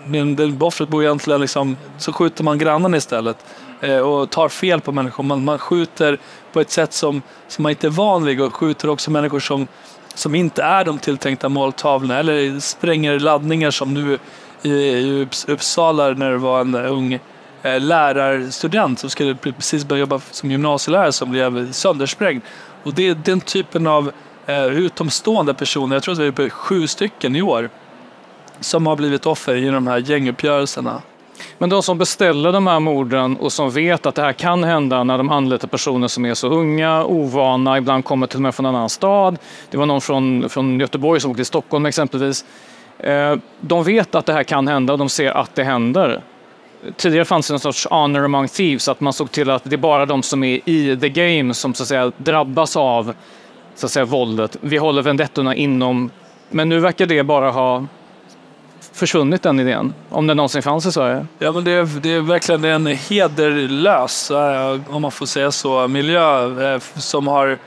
men 0.10 0.58
offret 0.62 0.90
bor 0.90 1.04
egentligen 1.04 1.42
liksom, 1.42 1.78
så 1.98 2.14
skjuter 2.14 2.44
man 2.44 2.58
grannen 2.58 2.96
istället 2.96 3.46
eh, 3.82 3.98
och 3.98 4.30
tar 4.30 4.50
fel 4.50 4.82
på 4.82 4.92
människor. 4.92 5.24
Man, 5.24 5.46
man 5.46 5.58
skjuter 5.58 6.20
på 6.54 6.60
ett 6.60 6.72
sätt 6.72 6.94
som, 6.94 7.22
som 7.48 7.64
man 7.64 7.70
inte 7.70 7.88
är 7.88 7.92
van 7.92 8.26
vid 8.26 8.42
och 8.42 8.56
skjuter 8.56 8.90
också 8.90 9.12
människor 9.12 9.40
som, 9.40 9.68
som 10.16 10.36
inte 10.36 10.64
är 10.64 10.86
de 10.86 11.00
tilltänkta 11.00 11.50
måltavlorna 11.50 12.20
eller 12.20 12.60
spränger 12.60 13.20
laddningar 13.20 13.72
som 13.72 13.94
nu 13.94 14.20
i, 14.62 14.70
i 14.70 15.28
Uppsala 15.48 16.10
när 16.10 16.32
det 16.32 16.38
var 16.38 16.62
en 16.62 16.76
ung 16.76 17.20
eh, 17.64 17.82
lärarstudent 17.82 19.00
som 19.00 19.10
skulle 19.10 19.36
precis 19.36 19.86
börja 19.86 20.00
jobba 20.00 20.22
som 20.32 20.52
gymnasielärare 20.52 21.12
som 21.12 21.32
blev 21.32 21.72
söndersprängd. 21.72 22.42
Och 22.84 22.94
det 22.94 23.08
är 23.08 23.16
den 23.16 23.42
typen 23.42 23.88
av 23.88 24.12
eh, 24.46 24.66
utomstående 24.66 25.54
personer, 25.54 25.96
jag 25.96 26.04
tror 26.04 26.14
att 26.14 26.20
vi 26.20 26.24
är 26.24 26.30
uppe 26.30 26.50
sju 26.50 26.88
stycken 26.88 27.36
i 27.36 27.42
år, 27.42 27.70
som 28.60 28.88
har 28.88 28.96
blivit 28.96 29.26
offer 29.26 29.56
i 29.56 29.70
de 29.70 29.88
här 29.88 29.98
gänguppgörelserna. 29.98 31.02
Men 31.58 31.70
de 31.70 31.84
som 31.84 31.98
beställer 31.98 32.52
de 32.52 32.68
här 32.68 32.80
morden 32.80 33.38
och 33.38 33.52
som 33.54 33.72
vet 33.72 34.06
att 34.06 34.16
det 34.16 34.22
här 34.22 34.34
kan 34.34 34.64
hända 34.64 35.04
när 35.04 35.18
de 35.18 35.30
anlitar 35.30 35.68
personer 35.68 36.08
som 36.08 36.26
är 36.26 36.34
så 36.34 36.48
unga, 36.48 37.06
ovana, 37.06 37.78
ibland 37.78 38.06
kommer 38.06 38.28
till 38.28 38.38
och 38.38 38.42
med 38.42 38.56
från 38.56 38.66
en 38.66 38.76
annan 38.76 38.90
stad. 38.90 39.38
Det 39.72 39.78
var 39.78 39.86
någon 39.86 40.02
från, 40.02 40.50
från 40.50 40.80
Göteborg 40.80 41.20
som 41.20 41.32
åkte 41.32 41.38
till 41.38 41.46
Stockholm 41.46 41.86
exempelvis. 41.86 42.46
Eh, 43.00 43.36
de 43.60 43.84
vet 43.84 44.16
att 44.16 44.26
det 44.26 44.34
här 44.34 44.44
kan 44.44 44.68
hända 44.68 44.94
och 44.94 45.00
de 45.00 45.10
ser 45.10 45.32
att 45.32 45.56
det 45.56 45.64
händer. 45.64 46.22
Tidigare 46.96 47.26
fanns 47.26 47.48
det 47.48 47.54
en 47.54 47.60
sorts 47.60 47.88
honor 47.88 48.26
among 48.26 48.48
thieves, 48.48 48.88
att 48.88 49.00
man 49.00 49.14
såg 49.14 49.32
till 49.32 49.50
att 49.50 49.64
det 49.64 49.76
är 49.76 49.78
bara 49.78 50.06
de 50.06 50.24
som 50.24 50.44
är 50.44 50.70
i 50.70 50.98
the 51.02 51.10
game 51.10 51.54
som 51.54 51.74
så 51.74 51.84
att 51.84 51.88
säga 51.88 52.12
drabbas 52.18 52.76
av 52.76 53.14
så 53.76 53.86
att 53.86 53.92
säga, 53.92 54.06
våldet. 54.06 54.58
Vi 54.62 54.78
håller 54.78 55.02
vendettorna 55.02 55.56
inom, 55.56 56.10
men 56.50 56.70
nu 56.70 56.80
verkar 56.80 57.06
det 57.06 57.24
bara 57.24 57.52
ha 57.52 57.86
försvunnit 58.98 59.44
den 59.44 59.60
idén? 59.60 59.94
Om 60.10 60.28
den 60.28 60.38
någonsin 60.38 60.64
fanns 60.64 60.86
i 60.86 60.92
Sverige? 60.92 61.26
Ja, 61.40 61.52
men 61.52 61.64
det 61.64 61.72
är, 61.72 62.02
det 62.02 62.14
är 62.14 62.22
verkligen 62.22 62.66
en 62.66 62.86
hederlös, 62.86 64.32
eh, 64.32 64.80
om 64.90 65.02
man 65.02 65.12
får 65.12 65.26
säga 65.26 65.52
så, 65.52 65.88
miljö 65.88 66.74
eh, 66.74 66.82
som 66.96 67.28
har 67.28 67.58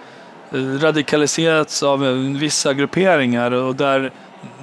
radikaliserats 0.81 1.83
av 1.83 2.01
vissa 2.39 2.75
grupperingar 2.75 3.51
och 3.51 3.75
där 3.75 4.13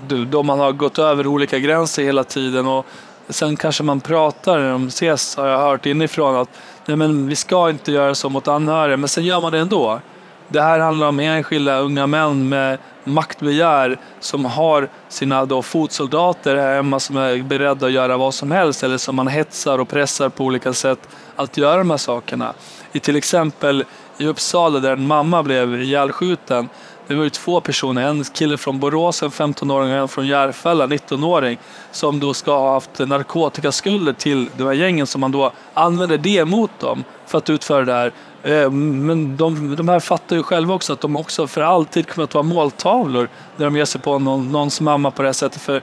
då 0.08 0.44
man 0.44 0.60
har 0.60 0.72
gått 0.72 1.00
över 1.00 1.28
olika 1.28 1.60
gränser 1.60 2.04
hela 2.04 2.24
tiden 2.24 2.68
och 2.68 2.86
sen 3.30 3.56
kanske 3.56 3.84
man 3.84 4.02
pratar 4.02 4.60
när 4.60 4.72
de 4.72 4.88
ses, 4.88 5.36
har 5.38 5.48
jag 5.48 5.60
hört 5.60 5.86
inifrån, 5.86 6.36
att 6.36 6.50
nej 6.86 6.98
men 6.98 7.28
vi 7.28 7.36
ska 7.36 7.70
inte 7.70 7.92
göra 7.92 8.16
så 8.16 8.30
mot 8.30 8.48
anhöriga, 8.48 8.98
men 8.98 9.10
sen 9.10 9.26
gör 9.26 9.42
man 9.42 9.52
det 9.52 9.60
ändå. 9.60 10.00
Det 10.50 10.62
här 10.62 10.80
handlar 10.80 11.08
om 11.08 11.20
enskilda 11.20 11.80
unga 11.80 12.08
män 12.08 12.50
med 12.50 12.78
maktbegär 13.04 13.98
som 14.20 14.46
har 14.46 14.90
sina 15.10 15.46
då 15.46 15.62
fotsoldater 15.62 16.56
här 16.56 16.76
hemma 16.76 17.00
som 17.00 17.18
är 17.18 17.44
beredda 17.44 17.86
att 17.86 17.92
göra 17.92 18.18
vad 18.18 18.34
som 18.34 18.52
helst 18.52 18.84
eller 18.84 18.98
som 18.98 19.16
man 19.16 19.28
hetsar 19.28 19.80
och 19.80 19.90
pressar 19.90 20.30
på 20.30 20.44
olika 20.44 20.74
sätt 20.74 21.00
att 21.36 21.58
göra 21.58 21.78
de 21.78 21.90
här 21.90 21.98
sakerna. 21.98 22.54
I 22.92 23.00
till 23.00 23.16
exempel 23.16 23.84
i 24.18 24.28
Uppsala 24.28 24.80
där 24.80 24.92
en 24.92 25.08
mamma 25.08 25.44
blev 25.44 25.82
ihjälskjuten 25.82 26.70
det 27.08 27.16
var 27.16 27.24
ju 27.24 27.30
två 27.30 27.62
personer, 27.62 28.02
en 28.02 28.24
kille 28.24 28.58
från 28.58 28.80
Borås, 28.80 29.24
en 29.24 29.30
15-åring 29.30 29.92
och 29.92 29.98
en 29.98 30.08
från 30.08 30.28
Järfälla, 30.28 30.88
19-åring, 30.88 31.58
som 31.92 32.20
då 32.20 32.34
ska 32.34 32.58
ha 32.58 32.74
haft 32.74 33.00
narkotikaskulder 33.00 34.14
till 34.14 34.50
de 34.58 34.64
här 34.64 34.74
gängen 34.74 35.08
som 35.08 35.22
man 35.22 35.32
då 35.32 35.52
använder 35.74 36.18
det 36.18 36.46
mot 36.46 36.80
dem 36.80 37.04
för 37.26 37.38
att 37.38 37.50
utföra 37.50 37.86
det 37.86 37.94
här. 37.94 38.12
Eh, 38.48 38.72
men 38.72 39.38
de, 39.38 39.76
de 39.76 39.90
här 39.90 40.00
fattar 40.00 40.36
ju 40.36 40.44
själva 40.44 40.74
också 40.74 40.94
att 40.94 41.02
de 41.02 41.16
också 41.16 41.48
för 41.48 41.62
alltid 41.62 42.08
kommer 42.08 42.24
att 42.24 42.34
vara 42.34 42.44
måltavlor 42.44 43.30
när 43.58 43.66
de 43.66 43.78
ger 43.78 43.86
sig 43.86 44.02
på 44.02 44.20
någon, 44.20 44.52
någons 44.52 44.82
mamma 44.82 45.12
på 45.12 45.22
det 45.22 45.28
här 45.28 45.34
sättet. 45.34 45.62
För 45.62 45.82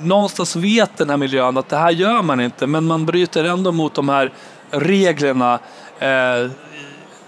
någonstans 0.00 0.56
vet 0.56 0.96
den 0.96 1.10
här 1.10 1.16
miljön 1.16 1.56
att 1.56 1.68
det 1.68 1.76
här 1.76 1.90
gör 1.90 2.22
man 2.22 2.40
inte, 2.40 2.66
men 2.66 2.84
man 2.84 3.06
bryter 3.06 3.44
ändå 3.44 3.72
mot 3.72 3.94
de 3.94 4.08
här 4.08 4.32
reglerna 4.70 5.58
eh, 5.98 6.50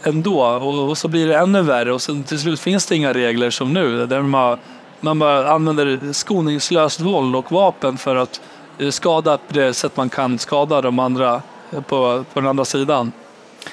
ändå 0.02 0.42
och, 0.42 0.88
och, 0.88 0.98
så 0.98 1.08
blir 1.08 1.28
det 1.28 1.38
ännu 1.38 1.62
värre 1.62 1.92
och 1.92 2.02
sen 2.02 2.24
till 2.24 2.38
slut 2.38 2.60
finns 2.60 2.86
det 2.86 2.96
inga 2.96 3.12
regler 3.12 3.50
som 3.50 3.72
nu 3.72 4.06
där 4.06 4.22
man, 4.22 4.58
man 5.00 5.18
bara 5.18 5.50
använder 5.50 6.12
skoningslöst 6.12 7.00
våld 7.00 7.36
och 7.36 7.52
vapen 7.52 7.96
för 7.96 8.16
att 8.16 8.40
eh, 8.78 8.90
skada 8.90 9.38
på 9.38 9.52
det 9.52 9.74
sätt 9.74 9.96
man 9.96 10.08
kan 10.08 10.38
skada 10.38 10.80
de 10.80 10.98
andra 10.98 11.42
eh, 11.72 11.80
på, 11.80 12.24
på 12.32 12.40
den 12.40 12.46
andra 12.46 12.64
sidan. 12.64 13.12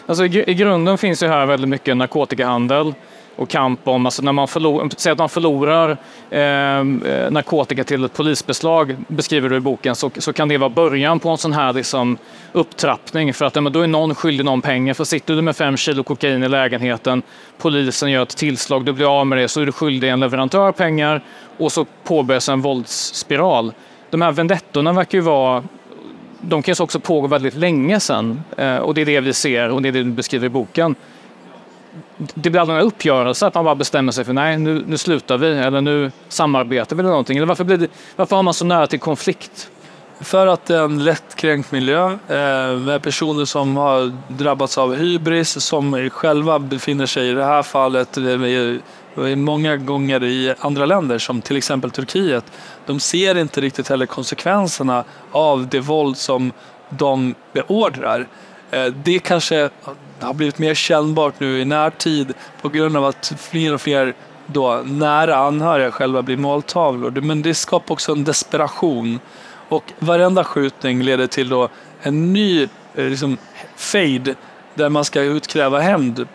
Alltså 0.06 0.26
i, 0.26 0.50
i 0.50 0.54
grunden 0.54 0.98
finns 0.98 1.24
ju 1.24 1.28
här 1.28 1.46
väldigt 1.46 1.70
mycket 1.70 1.98
narkotikahandel 1.98 2.94
och 3.38 3.50
kamp 3.50 3.88
om, 3.88 4.06
alltså 4.06 4.22
när 4.22 4.32
man 4.32 4.48
förlorar, 4.48 4.90
säg 4.98 5.12
att 5.12 5.18
man 5.18 5.30
förlorar 5.30 5.98
ehm, 6.30 7.04
eh, 7.06 7.32
narkotika 7.32 7.84
till 7.84 8.04
ett 8.04 8.14
polisbeslag, 8.14 8.96
beskriver 9.08 9.50
du 9.50 9.56
i 9.56 9.60
boken, 9.60 9.96
så, 9.96 10.12
så 10.18 10.34
kan 10.34 10.48
det 10.48 10.58
vara 10.58 10.70
början 10.70 11.20
på 11.20 11.30
en 11.30 11.38
sån 11.38 11.54
här 11.54 11.74
liksom, 11.74 12.18
upptrappning 12.52 13.34
för 13.34 13.46
att 13.46 13.56
ja, 13.56 13.62
då 13.62 13.82
är 13.82 13.88
någon 13.88 14.16
skyldig 14.16 14.46
någon 14.46 14.62
pengar. 14.62 14.94
För 14.94 15.04
sitter 15.04 15.36
du 15.36 15.42
med 15.42 15.56
fem 15.56 15.78
kilo 15.78 16.04
kokain 16.04 16.44
i 16.44 16.50
lägenheten, 16.50 17.22
polisen 17.58 18.12
gör 18.12 18.24
ett 18.24 18.38
tillslag, 18.38 18.86
du 18.86 18.94
blir 18.94 19.20
av 19.20 19.28
med 19.28 19.38
det, 19.38 19.48
så 19.48 19.62
är 19.62 19.66
du 19.66 19.72
skyldig 19.72 20.10
en 20.10 20.20
leverantör 20.20 20.72
pengar 20.72 21.22
och 21.58 21.72
så 21.72 21.86
påbörjas 22.04 22.50
en 22.50 22.62
våldsspiral. 22.62 23.74
De 24.10 24.22
här 24.22 24.32
vendettorna 24.32 24.94
verkar 24.94 25.18
ju 25.18 25.22
vara 25.22 25.64
de 26.42 26.62
kan 26.62 26.76
också 26.80 27.00
pågå 27.00 27.28
väldigt 27.28 27.56
länge 27.56 28.00
sedan 28.00 28.44
eh, 28.58 28.78
och 28.78 28.94
det 28.94 29.02
är 29.02 29.06
det 29.06 29.20
vi 29.20 29.34
ser 29.34 29.70
och 29.70 29.82
det 29.82 29.88
är 29.88 29.94
det 29.94 30.04
du 30.04 30.12
beskriver 30.12 30.46
i 30.46 30.50
boken 30.50 30.96
det 32.18 32.50
blir 32.50 32.62
aldrig 32.62 32.80
en 32.80 32.86
uppgörelse 32.86 33.48
att 33.48 33.54
man 33.54 33.66
bara 33.66 33.76
bestämmer 33.76 34.12
sig 34.12 34.26
för 34.26 34.34
nej, 34.34 34.58
nu, 34.58 34.84
nu 34.88 34.98
slutar 34.98 35.38
vi 35.38 35.48
eller 35.48 35.82
nu 35.82 36.12
samarbetar 36.30 36.96
vi 36.96 37.00
eller 37.00 37.10
någonting. 37.10 37.38
Eller 37.38 37.48
varför, 37.48 37.64
blir 37.64 37.78
det, 37.78 37.88
varför 38.16 38.36
har 38.36 38.44
man 38.44 38.54
så 38.54 38.66
nära 38.66 38.88
till 38.88 39.00
konflikt? 39.00 39.70
För 40.20 40.48
att 40.48 40.66
det 40.66 40.76
är 40.76 40.84
en 40.84 41.04
lättkränkt 41.04 41.72
miljö 41.72 42.06
eh, 42.06 42.78
med 42.80 43.02
personer 43.04 43.46
som 43.46 43.78
har 43.78 44.18
drabbats 44.28 44.78
av 44.78 44.96
hybris, 44.96 45.64
som 45.64 46.10
själva 46.10 46.60
befinner 46.60 47.06
sig 47.06 47.30
i 47.30 47.34
det 47.34 47.46
här 47.46 47.64
fallet 47.64 48.18
många 49.36 49.78
gånger 49.78 50.24
i 50.24 50.54
andra 50.60 50.86
länder 50.86 51.18
som 51.18 51.42
till 51.42 51.58
exempel 51.58 51.92
Turkiet. 51.92 52.46
De 52.86 53.00
ser 53.00 53.38
inte 53.38 53.62
riktigt 53.62 53.90
heller 53.90 54.06
konsekvenserna 54.06 55.04
av 55.32 55.68
det 55.68 55.80
våld 55.80 56.18
som 56.18 56.52
de 56.90 57.36
beordrar. 57.54 58.28
Eh, 58.72 58.86
det 58.86 59.20
kanske 59.20 59.70
har 60.20 60.34
blivit 60.34 60.60
mer 60.60 60.74
kännbart 60.74 61.40
nu 61.40 61.62
i 61.62 61.66
närtid 61.66 62.34
på 62.62 62.70
grund 62.70 62.98
av 62.98 63.06
att 63.06 63.34
fler 63.40 63.74
och 63.74 63.82
fler 63.82 64.14
då 64.46 64.82
nära 64.86 65.36
anhöriga 65.36 65.92
själva 65.92 66.22
blir 66.22 66.38
måltavlor. 66.38 67.12
Men 67.12 67.42
det 67.42 67.54
skapar 67.54 67.94
också 67.94 68.12
en 68.12 68.24
desperation. 68.24 69.20
Och 69.70 69.94
varenda 70.00 70.44
skjutning 70.44 71.04
leder 71.04 71.28
till 71.28 71.50
då 71.50 71.70
en 72.02 72.34
ny 72.34 72.64
eh, 72.96 73.06
liksom, 73.06 73.38
fade 73.76 74.36
där 74.76 74.90
man 74.90 75.06
ska 75.06 75.22
utkräva 75.22 75.80
hämnd. 75.80 76.28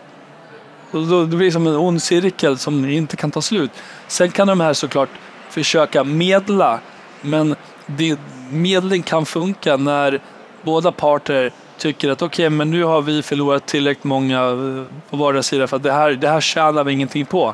det 1.29 1.37
blir 1.37 1.51
som 1.51 1.67
en 1.67 1.75
ond 1.75 2.01
cirkel 2.01 2.57
som 2.57 2.85
inte 2.85 3.15
kan 3.15 3.31
ta 3.31 3.41
slut. 3.41 3.71
Sen 4.07 4.31
kan 4.31 4.47
de 4.47 4.59
här 4.59 4.73
såklart 4.73 5.09
försöka 5.49 6.03
medla, 6.03 6.79
men 7.21 7.55
det, 7.85 8.19
medling 8.51 9.03
kan 9.03 9.25
funka 9.25 9.77
när 9.77 10.21
båda 10.61 10.91
parter 10.91 11.51
tycker 11.77 12.09
att 12.09 12.21
okej, 12.21 12.47
okay, 12.47 12.57
men 12.57 12.71
nu 12.71 12.83
har 12.83 13.01
vi 13.01 13.21
förlorat 13.21 13.65
tillräckligt 13.65 14.03
många 14.03 14.39
eh, 14.39 14.83
på 15.09 15.17
vardera 15.17 15.43
sida 15.43 15.67
för 15.67 15.77
att 15.77 15.83
det 15.83 15.91
här, 15.91 16.11
det 16.11 16.29
här 16.29 16.41
tjänar 16.41 16.83
vi 16.83 16.93
ingenting 16.93 17.25
på. 17.25 17.53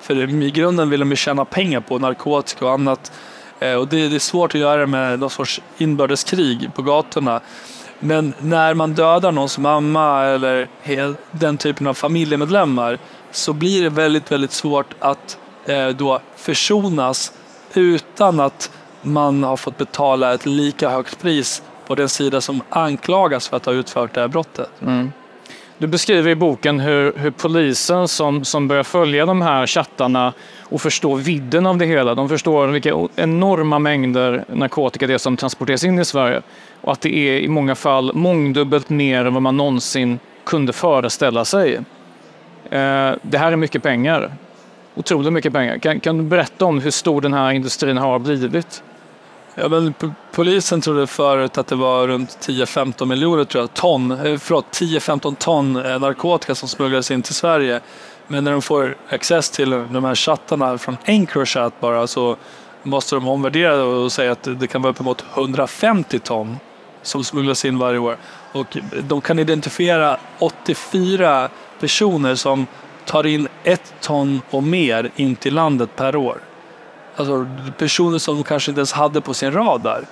För 0.00 0.42
i 0.42 0.50
grunden 0.50 0.90
vill 0.90 1.00
de 1.00 1.10
ju 1.10 1.16
tjäna 1.16 1.44
pengar 1.44 1.80
på 1.80 1.98
narkotika 1.98 2.64
och 2.64 2.72
annat. 2.72 3.12
Eh, 3.62 3.74
och 3.74 3.88
det, 3.88 4.08
det 4.08 4.14
är 4.14 4.20
svårt 4.20 4.54
att 4.54 4.60
göra 4.60 4.86
med 4.86 5.18
någon 5.18 5.30
sorts 5.30 5.60
inbördeskrig 5.78 6.74
på 6.74 6.82
gatorna. 6.82 7.40
Men 8.00 8.34
när 8.38 8.74
man 8.74 8.94
dödar 8.94 9.32
någons 9.32 9.58
mamma 9.58 10.24
eller 10.24 10.68
den 11.30 11.58
typen 11.58 11.86
av 11.86 11.94
familjemedlemmar 11.94 12.98
så 13.30 13.52
blir 13.52 13.82
det 13.82 13.88
väldigt, 13.88 14.32
väldigt 14.32 14.52
svårt 14.52 14.94
att 14.98 15.38
eh, 15.66 15.88
då 15.88 16.20
försonas 16.36 17.32
utan 17.74 18.40
att 18.40 18.70
man 19.02 19.44
har 19.44 19.56
fått 19.56 19.78
betala 19.78 20.34
ett 20.34 20.46
lika 20.46 20.90
högt 20.90 21.20
pris 21.22 21.62
på 21.86 21.94
den 21.94 22.08
sida 22.08 22.40
som 22.40 22.62
anklagas 22.68 23.48
för 23.48 23.56
att 23.56 23.66
ha 23.66 23.72
utfört 23.72 24.14
det 24.14 24.20
här 24.20 24.28
brottet. 24.28 24.70
Mm. 24.82 25.12
Du 25.82 25.88
beskriver 25.88 26.30
i 26.30 26.34
boken 26.34 26.80
hur, 26.80 27.12
hur, 27.16 27.30
polisen 27.30 28.08
som, 28.08 28.44
som 28.44 28.68
börjar 28.68 28.82
följa 28.82 29.26
de 29.26 29.42
här 29.42 29.66
chattarna 29.66 30.32
och 30.62 30.80
förstår 30.80 31.16
vidden 31.16 31.66
av 31.66 31.78
det 31.78 31.86
hela. 31.86 32.14
De 32.14 32.28
förstår 32.28 32.68
vilka 32.68 33.08
enorma 33.16 33.78
mängder 33.78 34.44
narkotika 34.48 35.06
det 35.06 35.14
är 35.14 35.18
som 35.18 35.36
transporteras 35.36 35.84
in 35.84 35.98
i 35.98 36.04
Sverige 36.04 36.42
och 36.80 36.92
att 36.92 37.00
det 37.00 37.16
är 37.16 37.38
i 37.38 37.48
många 37.48 37.74
fall 37.74 38.14
mångdubbelt 38.14 38.90
mer 38.90 39.24
än 39.24 39.34
vad 39.34 39.42
man 39.42 39.56
någonsin 39.56 40.18
kunde 40.44 40.72
föreställa 40.72 41.44
sig. 41.44 41.74
Eh, 42.70 43.12
det 43.22 43.38
här 43.38 43.52
är 43.52 43.56
mycket 43.56 43.82
pengar. 43.82 44.32
Otroligt 44.94 45.32
mycket 45.32 45.52
pengar. 45.52 45.78
Kan, 45.78 46.00
kan 46.00 46.18
du 46.18 46.24
berätta 46.24 46.64
om 46.64 46.80
hur 46.80 46.90
stor 46.90 47.20
den 47.20 47.32
här 47.32 47.52
industrin 47.52 47.98
har 47.98 48.18
blivit? 48.18 48.82
Ja, 49.54 49.68
men 49.68 49.94
polisen 50.32 50.80
trodde 50.80 51.06
förut 51.06 51.58
att 51.58 51.66
det 51.66 51.74
var 51.74 52.08
runt 52.08 52.38
10-15 52.40 53.06
miljoner 53.06 53.44
tror 53.44 53.62
jag, 53.62 53.74
ton, 53.74 54.10
eh, 54.10 54.38
förlåt 54.38 54.66
10-15 54.70 55.34
ton 55.34 55.76
eh, 55.76 55.98
narkotika 55.98 56.54
som 56.54 56.68
smugglades 56.68 57.10
in 57.10 57.22
till 57.22 57.34
Sverige. 57.34 57.80
Men 58.26 58.44
när 58.44 58.52
de 58.52 58.62
får 58.62 58.96
access 59.08 59.50
till 59.50 59.70
de 59.70 60.04
här 60.04 60.14
chattarna 60.14 60.78
från 60.78 60.96
Encrochat 61.04 61.80
bara 61.80 62.06
så 62.06 62.36
måste 62.82 63.14
de 63.14 63.28
omvärdera 63.28 63.84
och 63.84 64.12
säga 64.12 64.32
att 64.32 64.48
det 64.60 64.66
kan 64.66 64.82
vara 64.82 64.90
uppemot 64.90 65.24
150 65.34 66.18
ton 66.18 66.56
som 67.02 67.24
smugglas 67.24 67.64
in 67.64 67.78
varje 67.78 67.98
år. 67.98 68.16
Och 68.52 68.76
de 69.08 69.20
kan 69.20 69.38
identifiera 69.38 70.16
84 70.38 71.48
personer 71.80 72.34
som 72.34 72.66
tar 73.04 73.26
in 73.26 73.48
ett 73.64 73.94
ton 74.00 74.40
och 74.50 74.62
mer 74.62 75.10
in 75.16 75.36
till 75.36 75.54
landet 75.54 75.96
per 75.96 76.16
år 76.16 76.40
alltså, 77.16 77.46
personer 77.78 78.18
som 78.18 78.36
de 78.36 78.44
kanske 78.44 78.70
inte 78.70 78.78
ens 78.78 78.92
hade 78.92 79.20
på 79.20 79.34
sin 79.34 79.52
radar. 79.52 80.04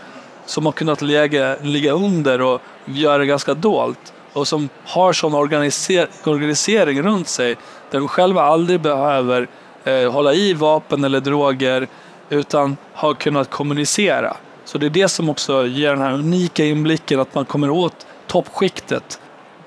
Som 0.47 0.67
har 0.67 0.73
kunnat 0.73 1.03
lägga, 1.03 1.57
ligga 1.63 1.93
under 1.93 2.41
och 2.41 2.61
göra 2.85 3.19
det 3.19 3.27
ganska 3.27 3.55
dolt. 3.55 4.13
Och 4.33 4.49
som 4.49 4.69
har 4.85 5.13
sån 5.13 5.35
organiser 5.35 6.09
organisering 6.25 7.03
runt 7.03 7.29
sig 7.29 7.57
där 7.91 7.99
de 7.99 8.09
själva 8.09 8.43
aldrig 8.43 8.81
behöver 8.81 9.49
eh, 9.85 10.13
hålla 10.13 10.35
i 10.35 10.55
vapen 10.55 11.05
eller 11.05 11.21
droger 11.21 11.89
utan 12.29 12.77
har 12.95 13.15
kunnat 13.15 13.51
kommunicera. 13.51 14.37
Så 14.65 14.79
det 14.79 14.87
är 14.87 14.91
det 14.91 15.09
som 15.09 15.29
också 15.29 15.67
ger 15.67 15.91
den 15.91 16.01
här 16.01 16.13
unika 16.13 16.65
inblicken 16.65 17.21
att 17.21 17.35
man 17.35 17.45
kommer 17.45 17.71
åt 17.71 18.07
toppskiktet 18.27 19.21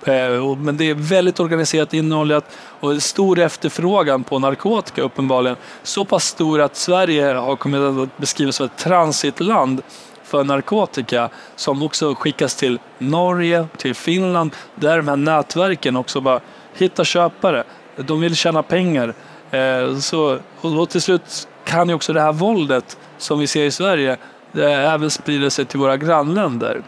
Eh, 0.05 0.55
men 0.57 0.77
det 0.77 0.89
är 0.89 0.93
väldigt 0.93 1.39
organiserat 1.39 1.93
innehållet 1.93 2.45
och 2.79 3.03
stor 3.03 3.39
efterfrågan 3.39 4.23
på 4.23 4.39
narkotika 4.39 5.01
uppenbarligen. 5.01 5.57
Så 5.83 6.05
pass 6.05 6.25
stor 6.25 6.61
att 6.61 6.75
Sverige 6.75 7.33
har 7.33 7.55
kommit 7.55 7.81
att 7.81 8.17
beskrivas 8.17 8.55
som 8.55 8.65
ett 8.65 8.77
transitland 8.77 9.81
för 10.23 10.43
narkotika 10.43 11.29
som 11.55 11.83
också 11.83 12.15
skickas 12.15 12.55
till 12.55 12.79
Norge, 12.97 13.67
till 13.77 13.95
Finland, 13.95 14.51
där 14.75 14.97
de 14.97 15.07
här 15.07 15.15
nätverken 15.15 15.95
också 15.95 16.21
bara 16.21 16.39
hittar 16.73 17.03
köpare. 17.03 17.63
De 17.95 18.21
vill 18.21 18.35
tjäna 18.35 18.63
pengar. 18.63 19.13
Eh, 19.51 19.97
så, 19.97 20.39
och 20.61 20.89
till 20.89 21.01
slut 21.01 21.47
kan 21.65 21.89
ju 21.89 21.95
också 21.95 22.13
det 22.13 22.21
här 22.21 22.33
våldet 22.33 22.97
som 23.17 23.39
vi 23.39 23.47
ser 23.47 23.63
i 23.63 23.71
Sverige 23.71 24.17
även 24.61 25.09
sprida 25.09 25.49
sig 25.49 25.65
till 25.65 25.79
våra 25.79 25.97
grannländer. 25.97 26.81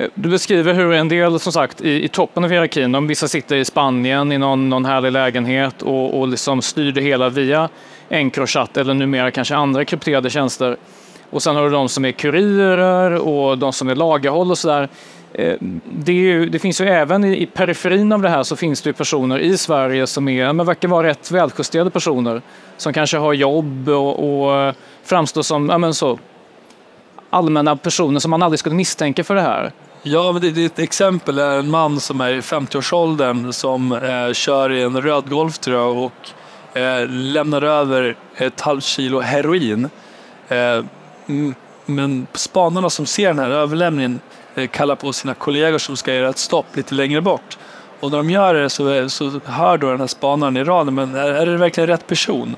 Eh, 0.00 0.08
du 0.14 0.28
beskriver 0.28 0.74
hur 0.74 0.92
en 0.92 1.08
del, 1.08 1.40
som 1.40 1.52
sagt, 1.52 1.80
i, 1.80 2.04
i 2.04 2.08
toppen 2.08 2.44
av 2.44 2.50
hierarkin, 2.50 2.92
de 2.92 3.06
vissa 3.06 3.28
sitter 3.28 3.56
i 3.56 3.64
Spanien 3.64 4.32
i 4.32 4.38
någon, 4.38 4.68
någon 4.68 4.84
härlig 4.84 5.12
lägenhet 5.12 5.82
och, 5.82 6.20
och 6.20 6.28
liksom 6.28 6.62
styr 6.62 6.92
det 6.92 7.00
hela 7.00 7.28
via 7.28 7.68
Encrochat 8.08 8.76
eller 8.76 8.94
numera 8.94 9.30
kanske 9.30 9.54
andra 9.54 9.84
krypterade 9.84 10.30
tjänster. 10.30 10.76
Och 11.30 11.42
sen 11.42 11.56
har 11.56 11.64
du 11.64 11.70
de 11.70 11.88
som 11.88 12.04
är 12.04 12.12
kurirer 12.12 13.14
och 13.14 13.58
de 13.58 13.72
som 13.72 13.88
är 13.88 13.94
lagerhåll 13.94 14.50
och 14.50 14.58
sådär. 14.58 14.88
Eh, 15.32 15.54
det, 15.84 16.12
ju, 16.12 16.46
det, 16.48 16.58
finns 16.58 16.80
ju 16.80 16.88
även 16.88 17.24
i, 17.24 17.42
i 17.42 17.46
periferin 17.46 18.12
av 18.12 18.22
det 18.22 18.28
här 18.28 18.42
så 18.42 18.56
finns 18.56 18.82
det 18.82 18.88
ju 18.88 18.94
personer 18.94 19.38
i 19.38 19.56
Sverige 19.56 20.06
som 20.06 20.28
är, 20.28 20.52
men 20.52 20.66
verkar 20.66 20.88
vara 20.88 21.06
rätt 21.06 21.30
väljusterade 21.30 21.90
personer 21.90 22.42
som 22.76 22.92
kanske 22.92 23.16
har 23.16 23.32
jobb 23.32 23.88
och, 23.88 24.44
och 24.44 24.74
framstår 25.04 25.42
som 25.42 25.68
ja, 25.68 25.78
men 25.78 25.94
så, 25.94 26.18
allmänna 27.30 27.76
personer 27.76 28.20
som 28.20 28.30
man 28.30 28.42
aldrig 28.42 28.58
skulle 28.58 28.74
misstänka 28.74 29.24
för 29.24 29.34
det 29.34 29.40
här. 29.40 29.72
Ja, 30.02 30.32
men 30.32 30.42
det, 30.42 30.50
det, 30.50 30.64
ett 30.64 30.78
exempel 30.78 31.38
är 31.38 31.58
en 31.58 31.70
man 31.70 32.00
som 32.00 32.20
är 32.20 32.30
i 32.30 32.40
50-årsåldern 32.40 33.52
som 33.52 33.92
eh, 33.92 34.32
kör 34.32 34.72
i 34.72 34.82
en 34.82 35.02
röd 35.02 35.30
Golf 35.30 35.58
och 35.68 36.78
eh, 36.78 37.08
lämnar 37.08 37.62
över 37.62 38.16
ett 38.36 38.60
halvt 38.60 38.84
kilo 38.84 39.20
heroin. 39.20 39.90
Eh, 40.48 40.84
men 41.86 42.26
spanarna 42.32 42.90
som 42.90 43.06
ser 43.06 43.26
den 43.26 43.38
här 43.38 43.50
överlämningen 43.50 44.20
eh, 44.54 44.68
kallar 44.68 44.96
på 44.96 45.12
sina 45.12 45.34
kollegor 45.34 45.78
som 45.78 45.96
ska 45.96 46.14
göra 46.14 46.28
ett 46.28 46.38
stopp 46.38 46.76
lite 46.76 46.94
längre 46.94 47.20
bort. 47.20 47.58
Och 48.00 48.10
när 48.10 48.18
de 48.18 48.30
gör 48.30 48.54
det 48.54 48.70
så, 48.70 48.92
eh, 48.92 49.06
så 49.06 49.40
hör 49.44 49.78
då 49.78 49.90
den 49.90 50.00
här 50.00 50.06
spanaren 50.06 50.56
i 50.56 50.64
raden, 50.64 50.94
men 50.94 51.14
är, 51.14 51.30
är 51.30 51.46
det 51.46 51.56
verkligen 51.56 51.86
rätt 51.88 52.06
person? 52.06 52.56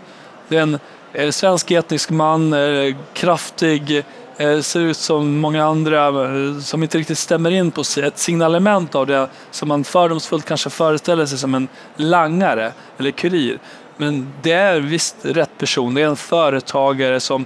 Det 0.49 0.57
är 0.57 0.63
en 0.63 0.79
eh, 1.13 1.31
svensk 1.31 1.71
etnisk 1.71 2.11
man, 2.11 2.53
eh, 2.53 2.95
kraftig, 3.13 4.05
Eh, 4.37 4.61
ser 4.61 4.81
ut 4.81 4.97
som 4.97 5.41
många 5.41 5.65
andra 5.65 6.07
eh, 6.07 6.59
som 6.59 6.83
inte 6.83 6.99
riktigt 6.99 7.19
stämmer 7.19 7.51
in 7.51 7.71
på 7.71 7.81
ett 7.81 8.19
signalement 8.19 8.95
av 8.95 9.07
det 9.07 9.29
som 9.51 9.69
man 9.69 9.85
fördomsfullt 9.85 10.45
kanske 10.45 10.71
föreställer 10.71 11.27
sig 11.27 11.39
som 11.39 11.55
en 11.55 11.69
langare 11.97 12.73
eller 12.99 13.11
kurir. 13.11 13.59
Men 13.97 14.33
det 14.43 14.53
är 14.53 14.81
visst 14.81 15.17
rätt 15.23 15.59
person. 15.59 15.95
Det 15.95 16.03
är 16.03 16.07
en 16.07 16.17
företagare 16.17 17.21
som 17.21 17.45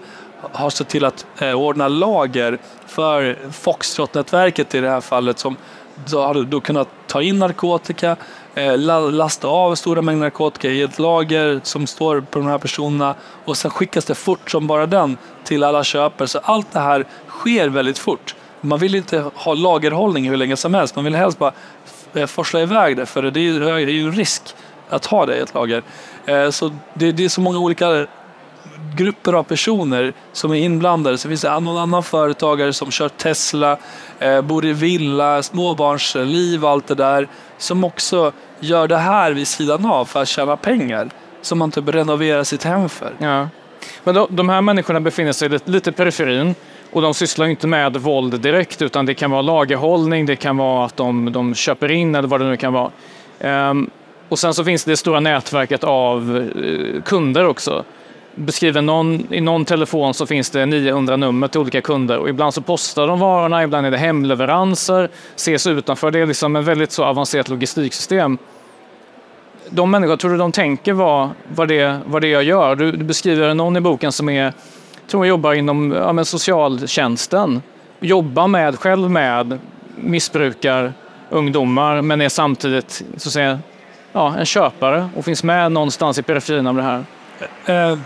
har 0.52 0.70
sett 0.70 0.88
till 0.88 1.04
att 1.04 1.26
eh, 1.38 1.52
ordna 1.52 1.88
lager 1.88 2.58
för 2.86 3.36
Foxtrot-nätverket 3.52 4.74
i 4.74 4.80
det 4.80 4.90
här 4.90 5.00
fallet 5.00 5.38
som 5.38 5.56
då 6.10 6.26
hade 6.26 6.44
då 6.44 6.60
kunnat 6.60 6.88
ta 7.06 7.22
in 7.22 7.38
narkotika, 7.38 8.16
Eh, 8.56 8.78
lasta 9.12 9.48
av 9.48 9.74
stora 9.74 10.02
mängder 10.02 10.20
narkotika 10.20 10.68
i 10.68 10.82
ett 10.82 10.98
lager 10.98 11.60
som 11.62 11.86
står 11.86 12.20
på 12.20 12.38
de 12.38 12.48
här 12.48 12.58
personerna 12.58 13.14
och 13.44 13.56
sen 13.56 13.70
skickas 13.70 14.04
det 14.04 14.14
fort 14.14 14.50
som 14.50 14.66
bara 14.66 14.86
den 14.86 15.16
till 15.44 15.64
alla 15.64 15.84
köpare. 15.84 16.28
Så 16.28 16.38
allt 16.38 16.72
det 16.72 16.80
här 16.80 17.04
sker 17.28 17.68
väldigt 17.68 17.98
fort. 17.98 18.34
Man 18.60 18.78
vill 18.78 18.94
inte 18.94 19.30
ha 19.34 19.54
lagerhållning 19.54 20.28
hur 20.28 20.36
länge 20.36 20.56
som 20.56 20.74
helst. 20.74 20.96
Man 20.96 21.04
vill 21.04 21.14
helst 21.14 21.38
bara 21.38 21.52
eh, 22.14 22.26
forsla 22.26 22.60
iväg 22.60 22.96
det 22.96 23.06
för 23.06 23.22
det 23.22 23.40
är 23.40 23.78
ju 23.88 24.06
en 24.06 24.12
risk 24.12 24.42
att 24.88 25.06
ha 25.06 25.26
det 25.26 25.36
i 25.36 25.40
ett 25.40 25.54
lager. 25.54 25.82
Eh, 26.26 26.50
så 26.50 26.70
det 26.94 27.24
är 27.24 27.28
så 27.28 27.40
många 27.40 27.58
olika 27.58 28.06
grupper 28.94 29.32
av 29.32 29.42
personer 29.42 30.12
som 30.32 30.50
är 30.50 30.56
inblandade. 30.56 31.18
Så 31.18 31.28
finns 31.28 31.40
det 31.40 31.60
någon 31.60 31.78
annan 31.78 32.02
företagare 32.02 32.72
som 32.72 32.90
kör 32.90 33.08
Tesla, 33.08 33.78
bor 34.44 34.64
i 34.64 34.72
villa, 34.72 35.42
småbarnsliv 35.42 36.64
och 36.64 36.70
allt 36.70 36.86
det 36.86 36.94
där. 36.94 37.28
Som 37.58 37.84
också 37.84 38.32
gör 38.60 38.88
det 38.88 38.96
här 38.96 39.32
vid 39.32 39.48
sidan 39.48 39.86
av 39.86 40.04
för 40.04 40.22
att 40.22 40.28
tjäna 40.28 40.56
pengar. 40.56 41.10
Som 41.42 41.58
man 41.58 41.70
typ 41.70 41.88
renoverar 41.88 42.44
sitt 42.44 42.64
hem 42.64 42.88
för. 42.88 43.12
Ja. 43.18 43.48
Men 44.04 44.14
då, 44.14 44.26
de 44.30 44.48
här 44.48 44.60
människorna 44.60 45.00
befinner 45.00 45.32
sig 45.32 45.48
lite, 45.48 45.70
lite 45.70 45.90
i 45.90 45.92
periferin 45.92 46.54
Och 46.92 47.02
de 47.02 47.14
sysslar 47.14 47.46
inte 47.46 47.66
med 47.66 47.96
våld 47.96 48.40
direkt 48.40 48.82
utan 48.82 49.06
det 49.06 49.14
kan 49.14 49.30
vara 49.30 49.42
lagerhållning, 49.42 50.26
det 50.26 50.36
kan 50.36 50.56
vara 50.56 50.86
att 50.86 50.96
de, 50.96 51.32
de 51.32 51.54
köper 51.54 51.90
in 51.90 52.14
eller 52.14 52.28
vad 52.28 52.40
det 52.40 52.46
nu 52.46 52.56
kan 52.56 52.72
vara. 52.72 52.90
Um, 53.70 53.90
och 54.28 54.38
sen 54.38 54.54
så 54.54 54.64
finns 54.64 54.84
det 54.84 54.96
stora 54.96 55.20
nätverket 55.20 55.84
av 55.84 56.30
uh, 56.30 57.02
kunder 57.02 57.46
också. 57.46 57.84
Beskriver 58.38 58.82
någon, 58.82 59.34
I 59.34 59.40
någon 59.40 59.64
telefon 59.64 60.14
så 60.14 60.26
finns 60.26 60.50
det 60.50 60.66
900 60.66 61.16
nummer 61.16 61.48
till 61.48 61.60
olika 61.60 61.80
kunder 61.80 62.18
och 62.18 62.28
ibland 62.28 62.54
så 62.54 62.60
postar 62.60 63.06
de 63.06 63.18
varorna, 63.18 63.62
ibland 63.62 63.86
är 63.86 63.90
det 63.90 63.98
hemleveranser, 63.98 65.10
ses 65.36 65.66
utanför. 65.66 66.10
Det 66.10 66.18
är 66.18 66.26
liksom 66.26 66.56
ett 66.56 66.64
väldigt 66.64 66.92
så 66.92 67.04
avancerat 67.04 67.48
logistiksystem. 67.48 68.38
De 69.70 69.90
människor, 69.90 70.16
tror 70.16 70.30
du 70.30 70.36
de 70.36 70.52
tänker 70.52 70.92
vad, 70.92 71.30
vad, 71.54 71.68
det, 71.68 72.00
vad 72.06 72.22
det 72.22 72.28
jag 72.28 72.42
gör? 72.42 72.76
Du, 72.76 72.92
du 72.92 73.04
beskriver 73.04 73.54
någon 73.54 73.76
i 73.76 73.80
boken 73.80 74.12
som 74.12 74.28
är 74.28 74.52
tror 75.06 75.26
jag 75.26 75.28
jobbar 75.28 75.52
inom 75.52 75.92
ja, 75.92 76.12
men 76.12 76.24
socialtjänsten. 76.24 77.62
Jobbar 78.00 78.48
med, 78.48 78.78
själv 78.78 79.10
med 79.10 79.58
missbrukar 79.96 80.92
ungdomar 81.30 82.02
men 82.02 82.20
är 82.20 82.28
samtidigt 82.28 83.04
så 83.16 83.28
att 83.28 83.32
säga, 83.32 83.58
ja, 84.12 84.34
en 84.38 84.46
köpare 84.46 85.08
och 85.16 85.24
finns 85.24 85.44
med 85.44 85.72
någonstans 85.72 86.18
i 86.18 86.22
periferin 86.22 86.66
av 86.66 86.74
det 86.74 86.82
här. 86.82 87.04
Eh, 87.66 87.98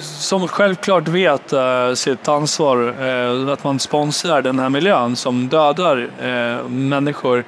som 0.00 0.48
självklart 0.48 1.08
vet 1.08 1.52
eh, 1.52 1.92
sitt 1.94 2.28
ansvar, 2.28 2.94
eh, 3.00 3.52
att 3.52 3.64
man 3.64 3.78
sponsrar 3.78 4.42
den 4.42 4.58
här 4.58 4.68
miljön 4.68 5.16
som 5.16 5.48
dödar 5.48 6.10
eh, 6.20 6.68
människor. 6.68 7.44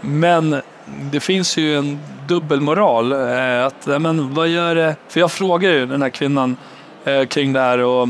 Men 0.00 0.60
det 0.84 1.20
finns 1.20 1.56
ju 1.56 1.78
en 1.78 1.98
dubbelmoral. 2.28 3.12
Eh, 3.12 3.66
att, 3.66 3.88
eh, 3.88 3.98
men 3.98 4.34
vad 4.34 4.48
gör 4.48 4.74
det? 4.74 4.96
För 5.08 5.20
jag 5.20 5.32
frågar 5.32 5.70
ju 5.70 5.86
den 5.86 6.02
här 6.02 6.08
kvinnan 6.08 6.56
eh, 7.04 7.24
kring 7.24 7.52
det 7.52 7.60
här 7.60 7.78
och 7.78 8.08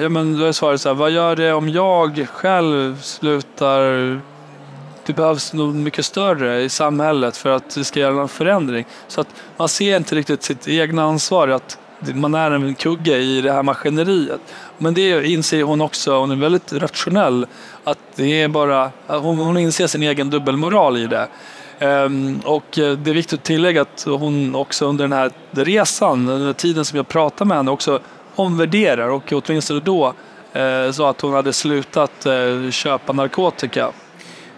Ja, 0.00 0.08
men 0.08 0.38
då 0.38 0.44
är 0.44 0.52
svaret 0.52 0.80
så 0.80 0.88
här, 0.88 0.94
vad 0.94 1.10
gör 1.10 1.36
det 1.36 1.52
om 1.52 1.68
jag 1.68 2.26
själv 2.32 3.00
slutar? 3.00 4.20
Det 5.06 5.12
behövs 5.12 5.52
nog 5.52 5.74
mycket 5.74 6.04
större 6.04 6.62
i 6.62 6.68
samhället 6.68 7.36
för 7.36 7.50
att 7.50 7.74
det 7.74 7.84
ska 7.84 8.00
göra 8.00 8.14
någon 8.14 8.28
förändring. 8.28 8.86
Så 9.08 9.20
att 9.20 9.28
man 9.56 9.68
ser 9.68 9.96
inte 9.96 10.14
riktigt 10.14 10.42
sitt 10.42 10.68
egna 10.68 11.02
ansvar, 11.02 11.48
att 11.48 11.78
man 12.14 12.34
är 12.34 12.50
en 12.50 12.74
kugge 12.74 13.16
i 13.16 13.40
det 13.40 13.52
här 13.52 13.62
maskineriet. 13.62 14.40
Men 14.78 14.94
det 14.94 15.26
inser 15.26 15.62
hon 15.62 15.80
också, 15.80 16.18
hon 16.18 16.30
är 16.30 16.36
väldigt 16.36 16.72
rationell, 16.72 17.46
att 17.84 17.98
det 18.14 18.42
är 18.42 18.48
bara, 18.48 18.90
hon, 19.06 19.38
hon 19.38 19.56
inser 19.56 19.86
sin 19.86 20.02
egen 20.02 20.30
dubbelmoral 20.30 20.96
i 20.96 21.06
det. 21.06 21.28
Um, 21.80 22.40
och 22.44 22.64
det 22.70 22.80
är 22.80 23.14
viktigt 23.14 23.38
att 23.38 23.44
tillägga 23.44 23.82
att 23.82 24.04
hon 24.08 24.54
också 24.54 24.86
under 24.86 25.04
den 25.04 25.12
här 25.12 25.32
resan, 25.50 26.28
under 26.28 26.52
tiden 26.52 26.84
som 26.84 26.96
jag 26.96 27.08
pratade 27.08 27.48
med 27.48 27.56
henne, 27.56 27.70
också 27.70 28.00
omvärderar 28.34 29.08
och 29.08 29.32
åtminstone 29.32 29.80
då 29.80 30.14
eh, 30.52 30.90
sa 30.92 31.10
att 31.10 31.20
hon 31.20 31.32
hade 31.32 31.52
slutat 31.52 32.26
eh, 32.26 32.70
köpa 32.70 33.12
narkotika. 33.12 33.92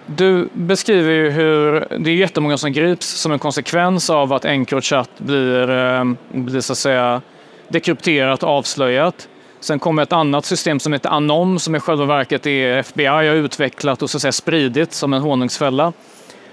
Du 0.07 0.49
beskriver 0.53 1.13
ju 1.13 1.31
hur 1.31 1.87
det 1.99 2.11
är 2.11 2.15
jättemånga 2.15 2.59
som 2.59 2.73
grips 2.73 3.07
som 3.07 3.33
en 3.33 3.39
konsekvens 3.39 4.11
av 4.11 4.33
att 4.33 4.45
Encrochat 4.45 5.11
blir, 5.19 5.71
eh, 5.71 6.05
blir 6.33 6.61
så 6.61 6.73
att 6.73 6.79
säga 6.79 7.23
dekrypterat 7.69 8.43
och 8.43 8.49
avslöjat. 8.49 9.29
Sen 9.61 9.79
kommer 9.79 10.03
ett 10.03 10.13
annat 10.13 10.45
system 10.45 10.81
som 10.81 10.93
heter 10.93 11.11
Anom 11.11 11.59
som 11.59 11.75
i 11.75 11.81
själva 11.81 12.05
verket 12.05 12.47
är 12.47 12.79
FBI 12.79 13.07
har 13.07 13.25
utvecklat 13.25 14.03
och 14.03 14.11
så 14.11 14.17
att 14.17 14.23
säga 14.23 14.33
spridit 14.33 14.93
som 14.93 15.13
en 15.13 15.23
honungsfälla. 15.23 15.93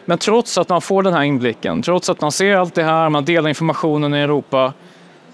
Men 0.05 0.17
trots 0.17 0.57
att 0.57 0.69
man 0.69 0.81
får 0.81 1.03
den 1.03 1.13
här 1.13 1.23
inblicken, 1.23 1.81
trots 1.81 2.09
att 2.09 2.21
man 2.21 2.31
ser 2.31 2.55
allt 2.55 2.75
det 2.75 2.83
här, 2.83 3.09
man 3.09 3.25
delar 3.25 3.49
informationen 3.49 4.13
i 4.13 4.17
Europa, 4.17 4.73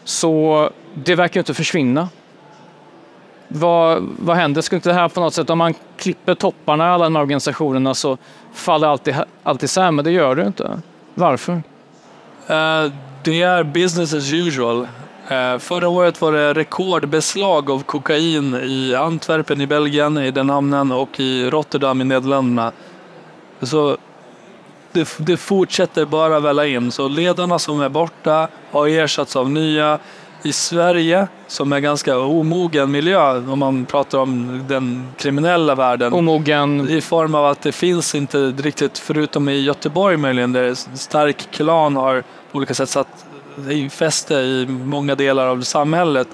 så 0.03 0.69
det 0.93 1.15
verkar 1.15 1.41
inte 1.41 1.53
försvinna. 1.53 2.09
Vad, 3.47 4.07
vad 4.19 4.35
händer? 4.35 4.61
Skulle 4.61 4.77
inte 4.77 4.89
det 4.89 4.93
här 4.93 5.09
på 5.09 5.19
något 5.19 5.33
sätt, 5.33 5.49
om 5.49 5.57
man 5.57 5.73
klipper 5.97 6.35
topparna 6.35 6.87
i 6.87 6.89
alla 6.89 7.03
de 7.03 7.15
här 7.15 7.23
organisationerna 7.23 7.93
så 7.93 8.17
faller 8.53 8.87
allt, 8.87 9.07
allt 9.43 9.63
isär, 9.63 9.91
men 9.91 10.05
det 10.05 10.11
gör 10.11 10.35
det 10.35 10.47
inte. 10.47 10.81
Varför? 11.13 11.53
Uh, 11.53 12.91
det 13.23 13.41
är 13.41 13.63
business 13.63 14.13
as 14.13 14.33
usual. 14.33 14.87
Uh, 15.31 15.57
förra 15.59 15.89
året 15.89 16.21
var 16.21 16.31
det 16.31 16.53
rekordbeslag 16.53 17.69
av 17.69 17.83
kokain 17.83 18.55
i 18.55 18.95
Antwerpen 18.95 19.61
i 19.61 19.67
Belgien, 19.67 20.17
i 20.17 20.31
den 20.31 20.49
hamnen, 20.49 20.91
och 20.91 21.19
i 21.19 21.49
Rotterdam 21.49 22.01
i 22.01 22.03
Nederländerna. 22.03 22.71
Så 23.61 23.97
det, 24.91 25.17
det 25.17 25.37
fortsätter 25.37 26.05
bara 26.05 26.39
välla 26.39 26.65
in. 26.65 26.91
Så 26.91 27.07
ledarna 27.07 27.59
som 27.59 27.81
är 27.81 27.89
borta 27.89 28.47
har 28.71 28.87
ersatts 28.87 29.35
av 29.35 29.49
nya 29.49 29.99
i 30.43 30.53
Sverige, 30.53 31.27
som 31.47 31.73
är 31.73 31.79
ganska 31.79 32.17
omogen 32.17 32.91
miljö 32.91 33.37
om 33.37 33.59
man 33.59 33.85
pratar 33.85 34.17
om 34.17 34.63
den 34.67 35.07
kriminella 35.17 35.75
världen. 35.75 36.13
Omogen? 36.13 36.89
I 36.89 37.01
form 37.01 37.35
av 37.35 37.45
att 37.45 37.61
det 37.61 37.71
finns 37.71 38.15
inte 38.15 38.37
riktigt, 38.37 38.97
förutom 38.97 39.49
i 39.49 39.59
Göteborg 39.59 40.17
möjligen, 40.17 40.51
där 40.51 40.97
stark 40.97 41.51
klan 41.51 41.95
har 41.95 42.23
på 42.51 42.57
olika 42.57 42.73
sätt 42.73 42.89
satt 42.89 43.25
fäste 43.89 44.33
i 44.33 44.65
många 44.69 45.15
delar 45.15 45.47
av 45.47 45.61
samhället 45.61 46.27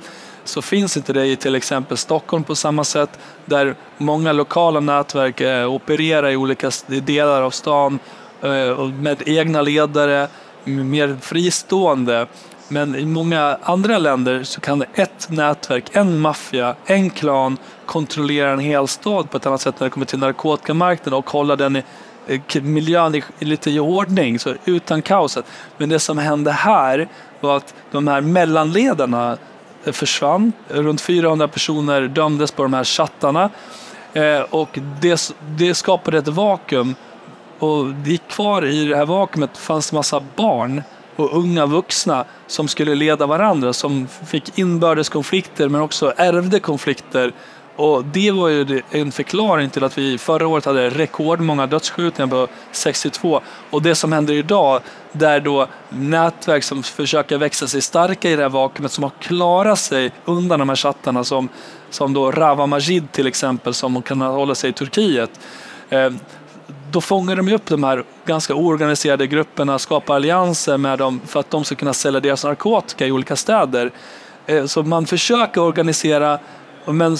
så 0.43 0.61
finns 0.61 0.97
inte 0.97 1.13
det 1.13 1.25
i 1.25 1.35
till 1.35 1.55
exempel 1.55 1.97
Stockholm 1.97 2.43
på 2.43 2.55
samma 2.55 2.83
sätt 2.83 3.19
där 3.45 3.75
många 3.97 4.31
lokala 4.31 4.79
nätverk 4.79 5.41
eh, 5.41 5.73
opererar 5.73 6.29
i 6.29 6.35
olika 6.35 6.71
delar 6.87 7.41
av 7.41 7.51
stan 7.51 7.99
eh, 8.41 8.87
med 8.87 9.23
egna 9.25 9.61
ledare, 9.61 10.27
mer 10.63 11.17
fristående. 11.21 12.27
Men 12.67 12.95
i 12.95 13.05
många 13.05 13.57
andra 13.61 13.97
länder 13.97 14.43
så 14.43 14.61
kan 14.61 14.83
ett 14.93 15.29
nätverk, 15.29 15.85
en 15.91 16.19
maffia, 16.19 16.75
en 16.85 17.09
klan 17.09 17.57
kontrollera 17.85 18.51
en 18.51 18.59
hel 18.59 18.87
stad 18.87 19.29
på 19.31 19.37
ett 19.37 19.45
annat 19.45 19.61
sätt 19.61 19.79
när 19.79 19.87
det 19.87 19.91
kommer 19.91 20.05
till 20.05 20.19
narkotikamarknaden 20.19 21.13
och 21.13 21.29
hålla 21.29 21.55
den 21.55 21.75
i, 21.75 21.83
miljön 22.61 23.15
i, 23.15 23.23
lite 23.39 23.71
i 23.71 23.79
ordning, 23.79 24.39
så 24.39 24.53
utan 24.65 25.01
kaoset. 25.01 25.45
Men 25.77 25.89
det 25.89 25.99
som 25.99 26.17
hände 26.17 26.51
här 26.51 27.07
var 27.39 27.57
att 27.57 27.73
de 27.91 28.07
här 28.07 28.21
mellanledarna 28.21 29.37
försvann. 29.83 30.53
Runt 30.67 31.01
400 31.01 31.47
personer 31.47 32.01
dömdes 32.01 32.51
på 32.51 32.63
de 32.63 32.73
här 32.73 32.83
chattarna 32.83 33.49
eh, 34.13 34.41
och 34.41 34.79
det, 35.01 35.33
det 35.57 35.75
skapade 35.75 36.17
ett 36.17 36.27
vakuum 36.27 36.95
och 37.59 37.85
det 37.85 38.09
gick 38.09 38.27
kvar 38.27 38.65
i 38.65 38.85
det 38.85 38.95
här 38.95 39.05
vakuumet 39.05 39.57
fanns 39.57 39.93
massa 39.93 40.23
barn 40.35 40.83
och 41.15 41.37
unga 41.37 41.65
vuxna 41.65 42.25
som 42.47 42.67
skulle 42.67 42.95
leda 42.95 43.25
varandra, 43.25 43.73
som 43.73 44.07
fick 44.27 44.57
inbördes 44.57 45.09
konflikter 45.09 45.69
men 45.69 45.81
också 45.81 46.13
ärvde 46.17 46.59
konflikter. 46.59 47.33
Och 47.75 48.05
det 48.05 48.31
var 48.31 48.49
ju 48.49 48.81
en 48.91 49.11
förklaring 49.11 49.69
till 49.69 49.83
att 49.83 49.97
vi 49.97 50.17
förra 50.17 50.47
året 50.47 50.65
hade 50.65 50.89
rekordmånga 50.89 51.67
dödsskjutningar 51.67 52.29
på 52.29 52.47
62. 52.71 53.41
Och 53.69 53.81
det 53.81 53.95
som 53.95 54.11
händer 54.11 54.33
idag, 54.33 54.81
där 55.11 55.39
då 55.39 55.67
nätverk 55.89 56.63
som 56.63 56.83
försöker 56.83 57.37
växa 57.37 57.67
sig 57.67 57.81
starka 57.81 58.29
i 58.29 58.35
det 58.35 58.41
här 58.41 58.49
vakuumet, 58.49 58.91
som 58.91 59.03
har 59.03 59.11
klarat 59.19 59.79
sig 59.79 60.11
undan 60.25 60.59
de 60.59 60.69
här 60.69 60.75
chattarna, 60.75 61.23
som, 61.23 61.49
som 61.89 62.13
då 62.13 62.31
Rava 62.31 62.65
Majid 62.65 63.11
till 63.11 63.27
exempel, 63.27 63.73
som 63.73 64.01
kan 64.01 64.21
hålla 64.21 64.55
sig 64.55 64.69
i 64.69 64.73
Turkiet. 64.73 65.39
Eh, 65.89 66.09
då 66.93 67.01
fångar 67.01 67.35
de 67.35 67.53
upp 67.53 67.65
de 67.65 67.83
här 67.83 68.03
ganska 68.25 68.55
oorganiserade 68.55 69.27
grupperna, 69.27 69.79
skapar 69.79 70.15
allianser 70.15 70.77
med 70.77 70.99
dem 70.99 71.21
för 71.25 71.39
att 71.39 71.49
de 71.49 71.63
ska 71.63 71.75
kunna 71.75 71.93
sälja 71.93 72.19
deras 72.19 72.43
narkotika 72.43 73.07
i 73.07 73.11
olika 73.11 73.35
städer. 73.35 73.91
Eh, 74.45 74.65
så 74.65 74.83
man 74.83 75.05
försöker 75.05 75.61
organisera, 75.61 76.39
men 76.85 77.17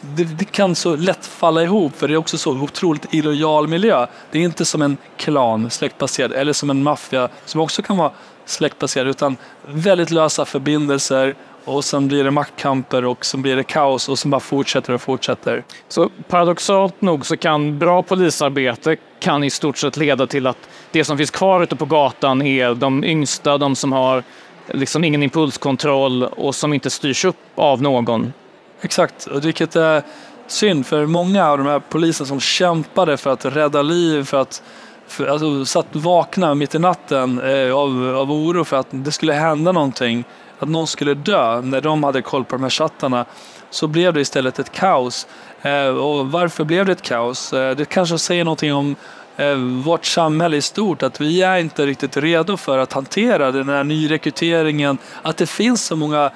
det, 0.00 0.24
det, 0.24 0.44
kan 0.44 0.74
så 0.74 0.96
lätt 0.96 1.26
falla 1.26 1.62
ihop 1.62 1.96
för 1.96 2.08
det 2.08 2.14
är 2.14 2.18
också 2.18 2.38
så 2.38 2.52
otroligt 2.52 3.14
illojal 3.14 3.68
miljö. 3.68 4.06
Det 4.30 4.38
är 4.38 4.42
inte 4.42 4.64
som 4.64 4.82
en 4.82 4.96
klan, 5.16 5.70
släktbaserad, 5.70 6.32
eller 6.32 6.52
som 6.52 6.70
en 6.70 6.82
maffia 6.82 7.28
som 7.44 7.60
också 7.60 7.82
kan 7.82 7.96
vara 7.96 8.10
släktbaserad, 8.44 9.08
utan 9.08 9.36
väldigt 9.66 10.10
lösa 10.10 10.44
förbindelser 10.44 11.34
och 11.64 11.84
sen 11.84 12.08
blir 12.08 12.24
det 12.24 12.30
maktkamper 12.30 13.04
och 13.04 13.24
sen 13.24 13.42
blir 13.42 13.56
det 13.56 13.64
kaos 13.64 14.08
och 14.08 14.18
sen 14.18 14.30
bara 14.30 14.40
fortsätter 14.40 14.92
och 14.92 15.00
fortsätter. 15.00 15.64
Så 15.88 16.10
paradoxalt 16.28 17.00
nog 17.00 17.26
så 17.26 17.36
kan 17.36 17.78
bra 17.78 18.02
polisarbete 18.02 18.96
kan 19.20 19.44
i 19.44 19.50
stort 19.50 19.78
sett 19.78 19.96
leda 19.96 20.26
till 20.26 20.46
att 20.46 20.68
det 20.90 21.04
som 21.04 21.18
finns 21.18 21.30
kvar 21.30 21.62
ute 21.62 21.76
på 21.76 21.84
gatan 21.84 22.42
är 22.42 22.74
de 22.74 23.04
yngsta, 23.04 23.58
de 23.58 23.76
som 23.76 23.92
har 23.92 24.22
liksom 24.66 25.04
ingen 25.04 25.22
impulskontroll 25.22 26.22
och 26.24 26.54
som 26.54 26.72
inte 26.72 26.90
styrs 26.90 27.24
upp 27.24 27.36
av 27.54 27.82
någon. 27.82 28.32
Exakt, 28.80 29.26
och 29.26 29.44
vilket 29.44 29.76
är 29.76 30.02
synd 30.46 30.86
för 30.86 31.06
många 31.06 31.48
av 31.48 31.58
de 31.58 31.66
här 31.66 31.78
poliserna 31.78 32.26
som 32.26 32.40
kämpade 32.40 33.16
för 33.16 33.30
att 33.30 33.44
rädda 33.44 33.82
liv, 33.82 34.24
för 34.24 34.40
att 34.40 34.62
för, 35.06 35.26
alltså, 35.26 35.64
satt 35.64 35.86
vakna 35.92 36.54
mitt 36.54 36.74
i 36.74 36.78
natten 36.78 37.40
eh, 37.40 37.76
av, 37.76 38.16
av 38.16 38.32
oro 38.32 38.64
för 38.64 38.76
att 38.76 38.86
det 38.90 39.12
skulle 39.12 39.32
hända 39.32 39.72
någonting 39.72 40.24
att 40.62 40.68
någon 40.68 40.86
skulle 40.86 41.14
dö 41.14 41.60
när 41.60 41.80
de 41.80 42.04
hade 42.04 42.22
koll 42.22 42.44
på 42.44 42.56
de 42.56 42.62
här 42.62 42.70
chattarna 42.70 43.24
så 43.70 43.86
blev 43.86 44.14
det 44.14 44.20
istället 44.20 44.58
ett 44.58 44.72
kaos. 44.72 45.26
Eh, 45.62 45.86
och 45.86 46.32
varför 46.32 46.64
blev 46.64 46.86
det 46.86 46.92
ett 46.92 47.02
kaos? 47.02 47.52
Eh, 47.52 47.76
det 47.76 47.84
kanske 47.84 48.18
säger 48.18 48.44
någonting 48.44 48.74
om 48.74 48.96
eh, 49.36 49.54
vårt 49.84 50.04
samhälle 50.04 50.56
i 50.56 50.62
stort, 50.62 51.02
att 51.02 51.20
vi 51.20 51.42
är 51.42 51.58
inte 51.58 51.86
riktigt 51.86 52.16
redo 52.16 52.56
för 52.56 52.78
att 52.78 52.92
hantera 52.92 53.52
den 53.52 53.68
här 53.68 53.84
nyrekryteringen, 53.84 54.98
att 55.22 55.36
det 55.36 55.46
finns 55.46 55.84
så 55.84 55.96
många, 55.96 56.30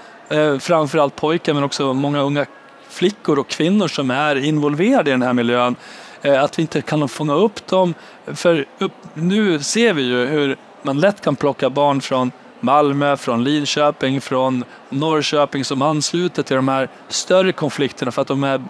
framförallt 0.61 1.17
pojkar 1.17 1.55
men 1.55 1.65
också 1.65 1.95
många 1.95 2.21
unga 2.21 2.47
flickor 2.89 3.39
och 3.39 3.49
kvinnor 3.49 3.89
som 3.89 4.11
är 4.11 4.37
involverade 4.37 5.11
i 5.11 5.13
den 5.13 5.23
här 5.23 5.33
miljön. 5.33 5.77
Att 6.23 6.59
vi 6.59 6.63
inte 6.63 6.83
kan 6.83 7.09
fånga 7.09 7.35
upp 7.35 7.67
dem. 7.67 7.95
För 8.27 8.67
upp, 8.79 8.93
nu 9.15 9.61
ser 9.61 9.93
vi 9.93 10.03
ju 10.03 10.27
hur 10.27 10.57
man 10.83 11.01
lätt 11.01 11.21
kan 11.21 11.37
plocka 11.37 11.71
barn 11.71 12.01
från 12.01 12.33
Malmö, 12.67 13.17
från 13.17 13.45
Linköping, 13.45 14.21
från 14.21 14.65
Norrköping 14.89 15.65
som 15.65 15.83
ansluter 15.83 16.43
till 16.43 16.57
de 16.57 16.69
här 16.69 16.89
större 17.09 17.53
konflikterna 17.53 18.13
för 18.13 18.23
att 18.23 18.29
de 18.29 18.45
är 18.45 18.63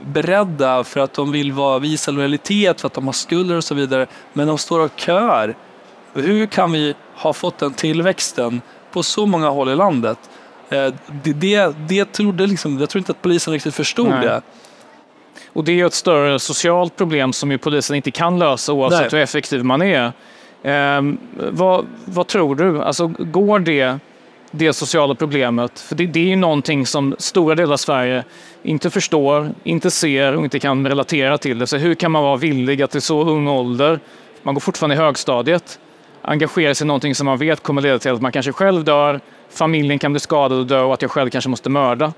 beredda, 0.00 0.84
för 0.84 1.00
att 1.00 1.12
de 1.12 1.32
vill 1.32 1.52
vara, 1.52 1.78
visa 1.78 2.10
lojalitet, 2.10 2.80
för 2.80 2.86
att 2.86 2.94
de 2.94 3.06
har 3.06 3.12
skulder 3.12 3.56
och 3.56 3.64
så 3.64 3.74
vidare. 3.74 4.06
Men 4.32 4.46
de 4.46 4.58
står 4.58 4.80
och 4.80 4.90
kör. 4.96 5.54
Hur 6.14 6.46
kan 6.46 6.72
vi 6.72 6.94
ha 7.14 7.32
fått 7.32 7.58
den 7.58 7.72
tillväxten 7.72 8.60
på 8.92 9.02
så 9.02 9.26
många 9.26 9.48
håll 9.48 9.68
i 9.68 9.74
landet? 9.74 10.18
Eh, 10.68 10.94
det, 11.24 11.32
det, 11.32 11.74
det 11.88 12.12
trodde 12.12 12.46
liksom, 12.46 12.78
jag 12.80 12.88
tror 12.88 12.98
inte 13.00 13.12
att 13.12 13.22
polisen 13.22 13.52
riktigt 13.52 13.74
förstod 13.74 14.08
Nej. 14.08 14.26
det. 14.26 14.42
Och 15.52 15.64
det 15.64 15.80
är 15.80 15.86
ett 15.86 15.94
större 15.94 16.38
socialt 16.38 16.96
problem 16.96 17.32
som 17.32 17.50
ju 17.50 17.58
polisen 17.58 17.96
inte 17.96 18.10
kan 18.10 18.38
lösa 18.38 18.72
oavsett 18.72 19.00
Nej. 19.00 19.08
hur 19.12 19.18
effektiv 19.18 19.64
man 19.64 19.82
är. 19.82 20.12
Eh, 20.66 21.02
vad, 21.50 21.86
vad, 22.04 22.26
tror 22.26 22.54
du? 22.54 22.82
Alltså, 22.82 23.06
går 23.18 23.58
det, 23.58 23.98
det 24.50 24.72
sociala 24.72 25.14
problemet? 25.14 25.80
För 25.80 25.94
det, 25.94 26.06
det, 26.06 26.20
är 26.20 26.24
ju 26.24 26.36
någonting 26.36 26.86
som 26.86 27.16
stora 27.18 27.54
delar 27.54 27.72
av 27.72 27.76
Sverige 27.76 28.24
inte 28.62 28.90
förstår, 28.90 29.50
inte 29.64 29.90
ser 29.90 30.36
och 30.36 30.44
inte 30.44 30.58
kan 30.58 30.86
relatera 30.86 31.38
till 31.38 31.58
det. 31.58 31.66
Så 31.66 31.76
hur 31.76 31.94
kan 31.94 32.12
man 32.12 32.22
vara 32.22 32.36
villig 32.36 32.82
att 32.82 32.94
i 32.94 33.00
så 33.00 33.24
ung 33.24 33.48
ålder, 33.48 34.00
man 34.42 34.54
går 34.54 34.60
fortfarande 34.60 34.94
i 34.96 34.98
högstadiet, 34.98 35.78
engagera 36.22 36.74
sig 36.74 36.84
i 36.84 36.88
någonting 36.88 37.14
som 37.14 37.24
man 37.24 37.38
vet 37.38 37.62
kommer 37.62 37.82
leda 37.82 37.98
till 37.98 38.12
att 38.12 38.22
man 38.22 38.32
kanske 38.32 38.52
själv 38.52 38.84
dör, 38.84 39.20
familjen 39.50 39.98
kan 39.98 40.12
bli 40.12 40.20
skadad 40.20 40.58
och 40.58 40.66
dö 40.66 40.80
och 40.80 40.94
att 40.94 41.02
jag 41.02 41.10
själv 41.10 41.30
kanske 41.30 41.50
måste 41.50 41.70
mörda? 41.70 42.12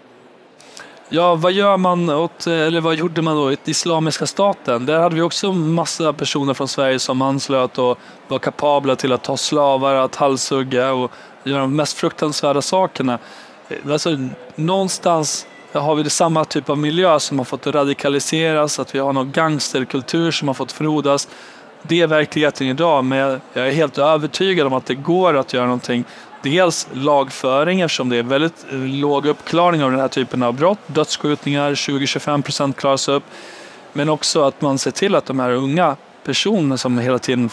Ja, 1.10 1.34
vad 1.34 1.52
gör 1.52 1.76
man 1.76 2.10
åt, 2.10 2.46
eh, 2.46 2.52
eller 2.52 2.80
vad 2.80 2.94
gjorde 2.94 3.22
man 3.22 3.36
då 3.36 3.52
i 3.52 3.56
Islamiska 3.64 4.26
staten? 4.26 4.86
Där 4.86 5.00
hade 5.00 5.14
vi 5.14 5.22
också 5.22 5.52
massa 5.52 6.12
personer 6.12 6.54
från 6.54 6.68
Sverige 6.68 6.98
som 6.98 7.22
anslöt 7.22 7.78
och 7.78 7.98
var 8.28 8.38
kapabla 8.38 8.96
till 8.96 9.12
att 9.12 9.24
ta 9.24 9.36
slavar, 9.36 9.94
att 9.94 10.16
halshugga 10.16 10.92
och 10.92 11.10
göra 11.44 11.60
de 11.60 11.76
mest 11.76 11.98
fruktansvärda 11.98 12.62
sakerna. 12.62 13.18
Eh, 13.68 13.92
alltså, 13.92 14.18
någonstans 14.54 15.46
har 15.72 15.94
vi 15.94 16.02
det 16.02 16.10
samma 16.10 16.44
typ 16.44 16.70
av 16.70 16.78
miljö 16.78 17.20
som 17.20 17.38
har 17.38 17.44
fått 17.44 17.66
radikaliseras, 17.66 18.78
att 18.78 18.94
vi 18.94 18.98
har 18.98 19.12
någon 19.12 19.32
gangsterkultur 19.32 20.30
som 20.30 20.48
har 20.48 20.54
fått 20.54 20.72
frodas. 20.72 21.28
Det 21.82 22.00
är 22.00 22.06
verkligheten 22.06 22.66
idag, 22.66 23.04
men 23.04 23.18
jag 23.52 23.68
är 23.68 23.70
helt 23.70 23.98
övertygad 23.98 24.66
om 24.66 24.72
att 24.72 24.86
det 24.86 24.94
går 24.94 25.36
att 25.36 25.52
göra 25.52 25.64
någonting 25.64 26.04
dels 26.42 26.88
lagföring 26.92 27.80
eftersom 27.80 28.08
det 28.08 28.16
är 28.16 28.22
väldigt 28.22 28.66
eh, 28.70 28.78
låg 28.78 29.26
uppklarning 29.26 29.82
av 29.82 29.90
den 29.90 30.00
här 30.00 30.08
typen 30.08 30.42
av 30.42 30.54
brott. 30.54 30.78
Dödsskjutningar, 30.86 31.74
20-25 31.74 32.42
procent 32.42 32.76
klaras 32.76 33.08
upp. 33.08 33.24
Men 33.92 34.08
också 34.08 34.42
att 34.42 34.60
man 34.60 34.78
ser 34.78 34.90
till 34.90 35.14
att 35.14 35.26
de 35.26 35.40
här 35.40 35.50
unga 35.50 35.96
personerna 36.24 36.76
som 36.76 36.98
hela 36.98 37.18
tiden 37.18 37.50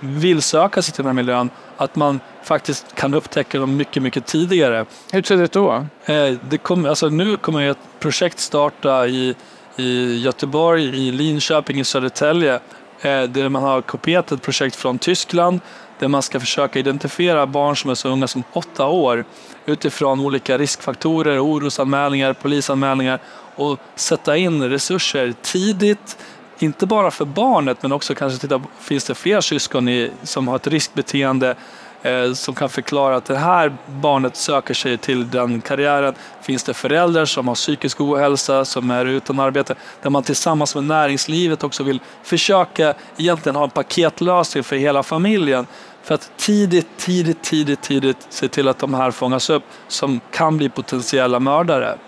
vill 0.00 0.42
söka 0.42 0.82
sig 0.82 0.94
till 0.94 1.04
den 1.04 1.16
här 1.16 1.22
miljön, 1.22 1.50
att 1.76 1.96
man 1.96 2.20
faktiskt 2.42 2.94
kan 2.94 3.14
upptäcka 3.14 3.58
dem 3.58 3.76
mycket, 3.76 4.02
mycket 4.02 4.26
tidigare. 4.26 4.86
Hur 5.12 5.22
ser 5.22 5.36
det 5.36 5.52
då? 5.52 5.86
Eh, 6.04 6.34
det 6.48 6.58
kommer, 6.58 6.88
alltså 6.88 7.08
nu 7.08 7.36
kommer 7.36 7.70
ett 7.70 7.78
projekt 7.98 8.38
starta 8.38 9.06
i, 9.06 9.34
i 9.76 10.20
Göteborg, 10.20 11.08
i 11.08 11.12
Linköping, 11.12 11.80
i 11.80 11.84
Södertälje 11.84 12.54
eh, 13.00 13.22
där 13.22 13.48
man 13.48 13.62
har 13.62 13.82
kopierat 13.82 14.32
ett 14.32 14.42
projekt 14.42 14.76
från 14.76 14.98
Tyskland 14.98 15.60
där 16.00 16.08
man 16.08 16.22
ska 16.22 16.40
försöka 16.40 16.78
identifiera 16.78 17.46
barn 17.46 17.76
som 17.76 17.90
är 17.90 17.94
så 17.94 18.08
unga 18.08 18.28
som 18.28 18.42
åtta 18.52 18.86
år 18.86 19.24
utifrån 19.66 20.20
olika 20.20 20.58
riskfaktorer, 20.58 21.44
orosanmälningar, 21.44 22.32
polisanmälningar 22.32 23.20
och 23.56 23.78
sätta 23.94 24.36
in 24.36 24.62
resurser 24.62 25.34
tidigt 25.42 26.16
inte 26.58 26.86
bara 26.86 27.10
för 27.10 27.24
barnet 27.24 27.82
men 27.82 27.92
också 27.92 28.14
kanske 28.14 28.40
titta, 28.40 28.62
finns 28.80 29.04
det 29.04 29.14
fler 29.14 29.40
syskon 29.40 29.88
i, 29.88 30.10
som 30.22 30.48
har 30.48 30.56
ett 30.56 30.66
riskbeteende 30.66 31.54
eh, 32.02 32.32
som 32.32 32.54
kan 32.54 32.68
förklara 32.68 33.16
att 33.16 33.24
det 33.24 33.38
här 33.38 33.76
barnet 33.86 34.36
söker 34.36 34.74
sig 34.74 34.98
till 34.98 35.30
den 35.30 35.60
karriären. 35.60 36.14
Finns 36.42 36.64
det 36.64 36.74
föräldrar 36.74 37.24
som 37.24 37.48
har 37.48 37.54
psykisk 37.54 38.00
ohälsa, 38.00 38.64
som 38.64 38.90
är 38.90 39.04
utan 39.06 39.40
arbete, 39.40 39.74
där 40.02 40.10
man 40.10 40.22
tillsammans 40.22 40.74
med 40.74 40.84
näringslivet 40.84 41.64
också 41.64 41.82
vill 41.82 42.00
försöka 42.22 42.94
egentligen 43.16 43.56
ha 43.56 43.64
en 43.64 43.70
paketlösning 43.70 44.64
för 44.64 44.76
hela 44.76 45.02
familjen 45.02 45.66
för 46.02 46.14
att 46.14 46.32
tidigt, 46.36 46.86
tidigt, 46.98 47.42
tidigt, 47.42 47.82
tidigt 47.82 48.26
se 48.28 48.48
till 48.48 48.68
att 48.68 48.78
de 48.78 48.94
här 48.94 49.10
fångas 49.10 49.50
upp 49.50 49.62
som 49.88 50.20
kan 50.30 50.56
bli 50.56 50.68
potentiella 50.68 51.40
mördare. 51.40 51.98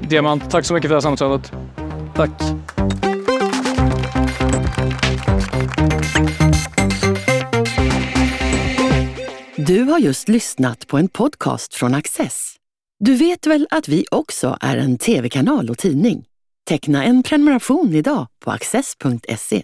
Diamant, 0.00 0.50
tack 0.50 0.64
så 0.64 0.74
mycket 0.74 0.88
för 0.88 0.94
det 0.94 0.96
här 0.96 1.16
samtalet. 1.16 1.52
Tack. 2.14 2.30
Du 9.56 9.82
har 9.82 9.98
just 9.98 10.28
lyssnat 10.28 10.86
på 10.86 10.98
en 10.98 11.08
podcast 11.08 11.74
från 11.74 11.94
Access. 11.94 12.56
Du 12.98 13.14
vet 13.14 13.46
väl 13.46 13.66
att 13.70 13.88
vi 13.88 14.04
också 14.10 14.58
är 14.60 14.76
en 14.76 14.98
tv-kanal 14.98 15.70
och 15.70 15.78
tidning? 15.78 16.24
Teckna 16.68 17.04
en 17.04 17.22
prenumeration 17.22 17.94
idag 17.94 18.26
på 18.44 18.50
access.se. 18.50 19.62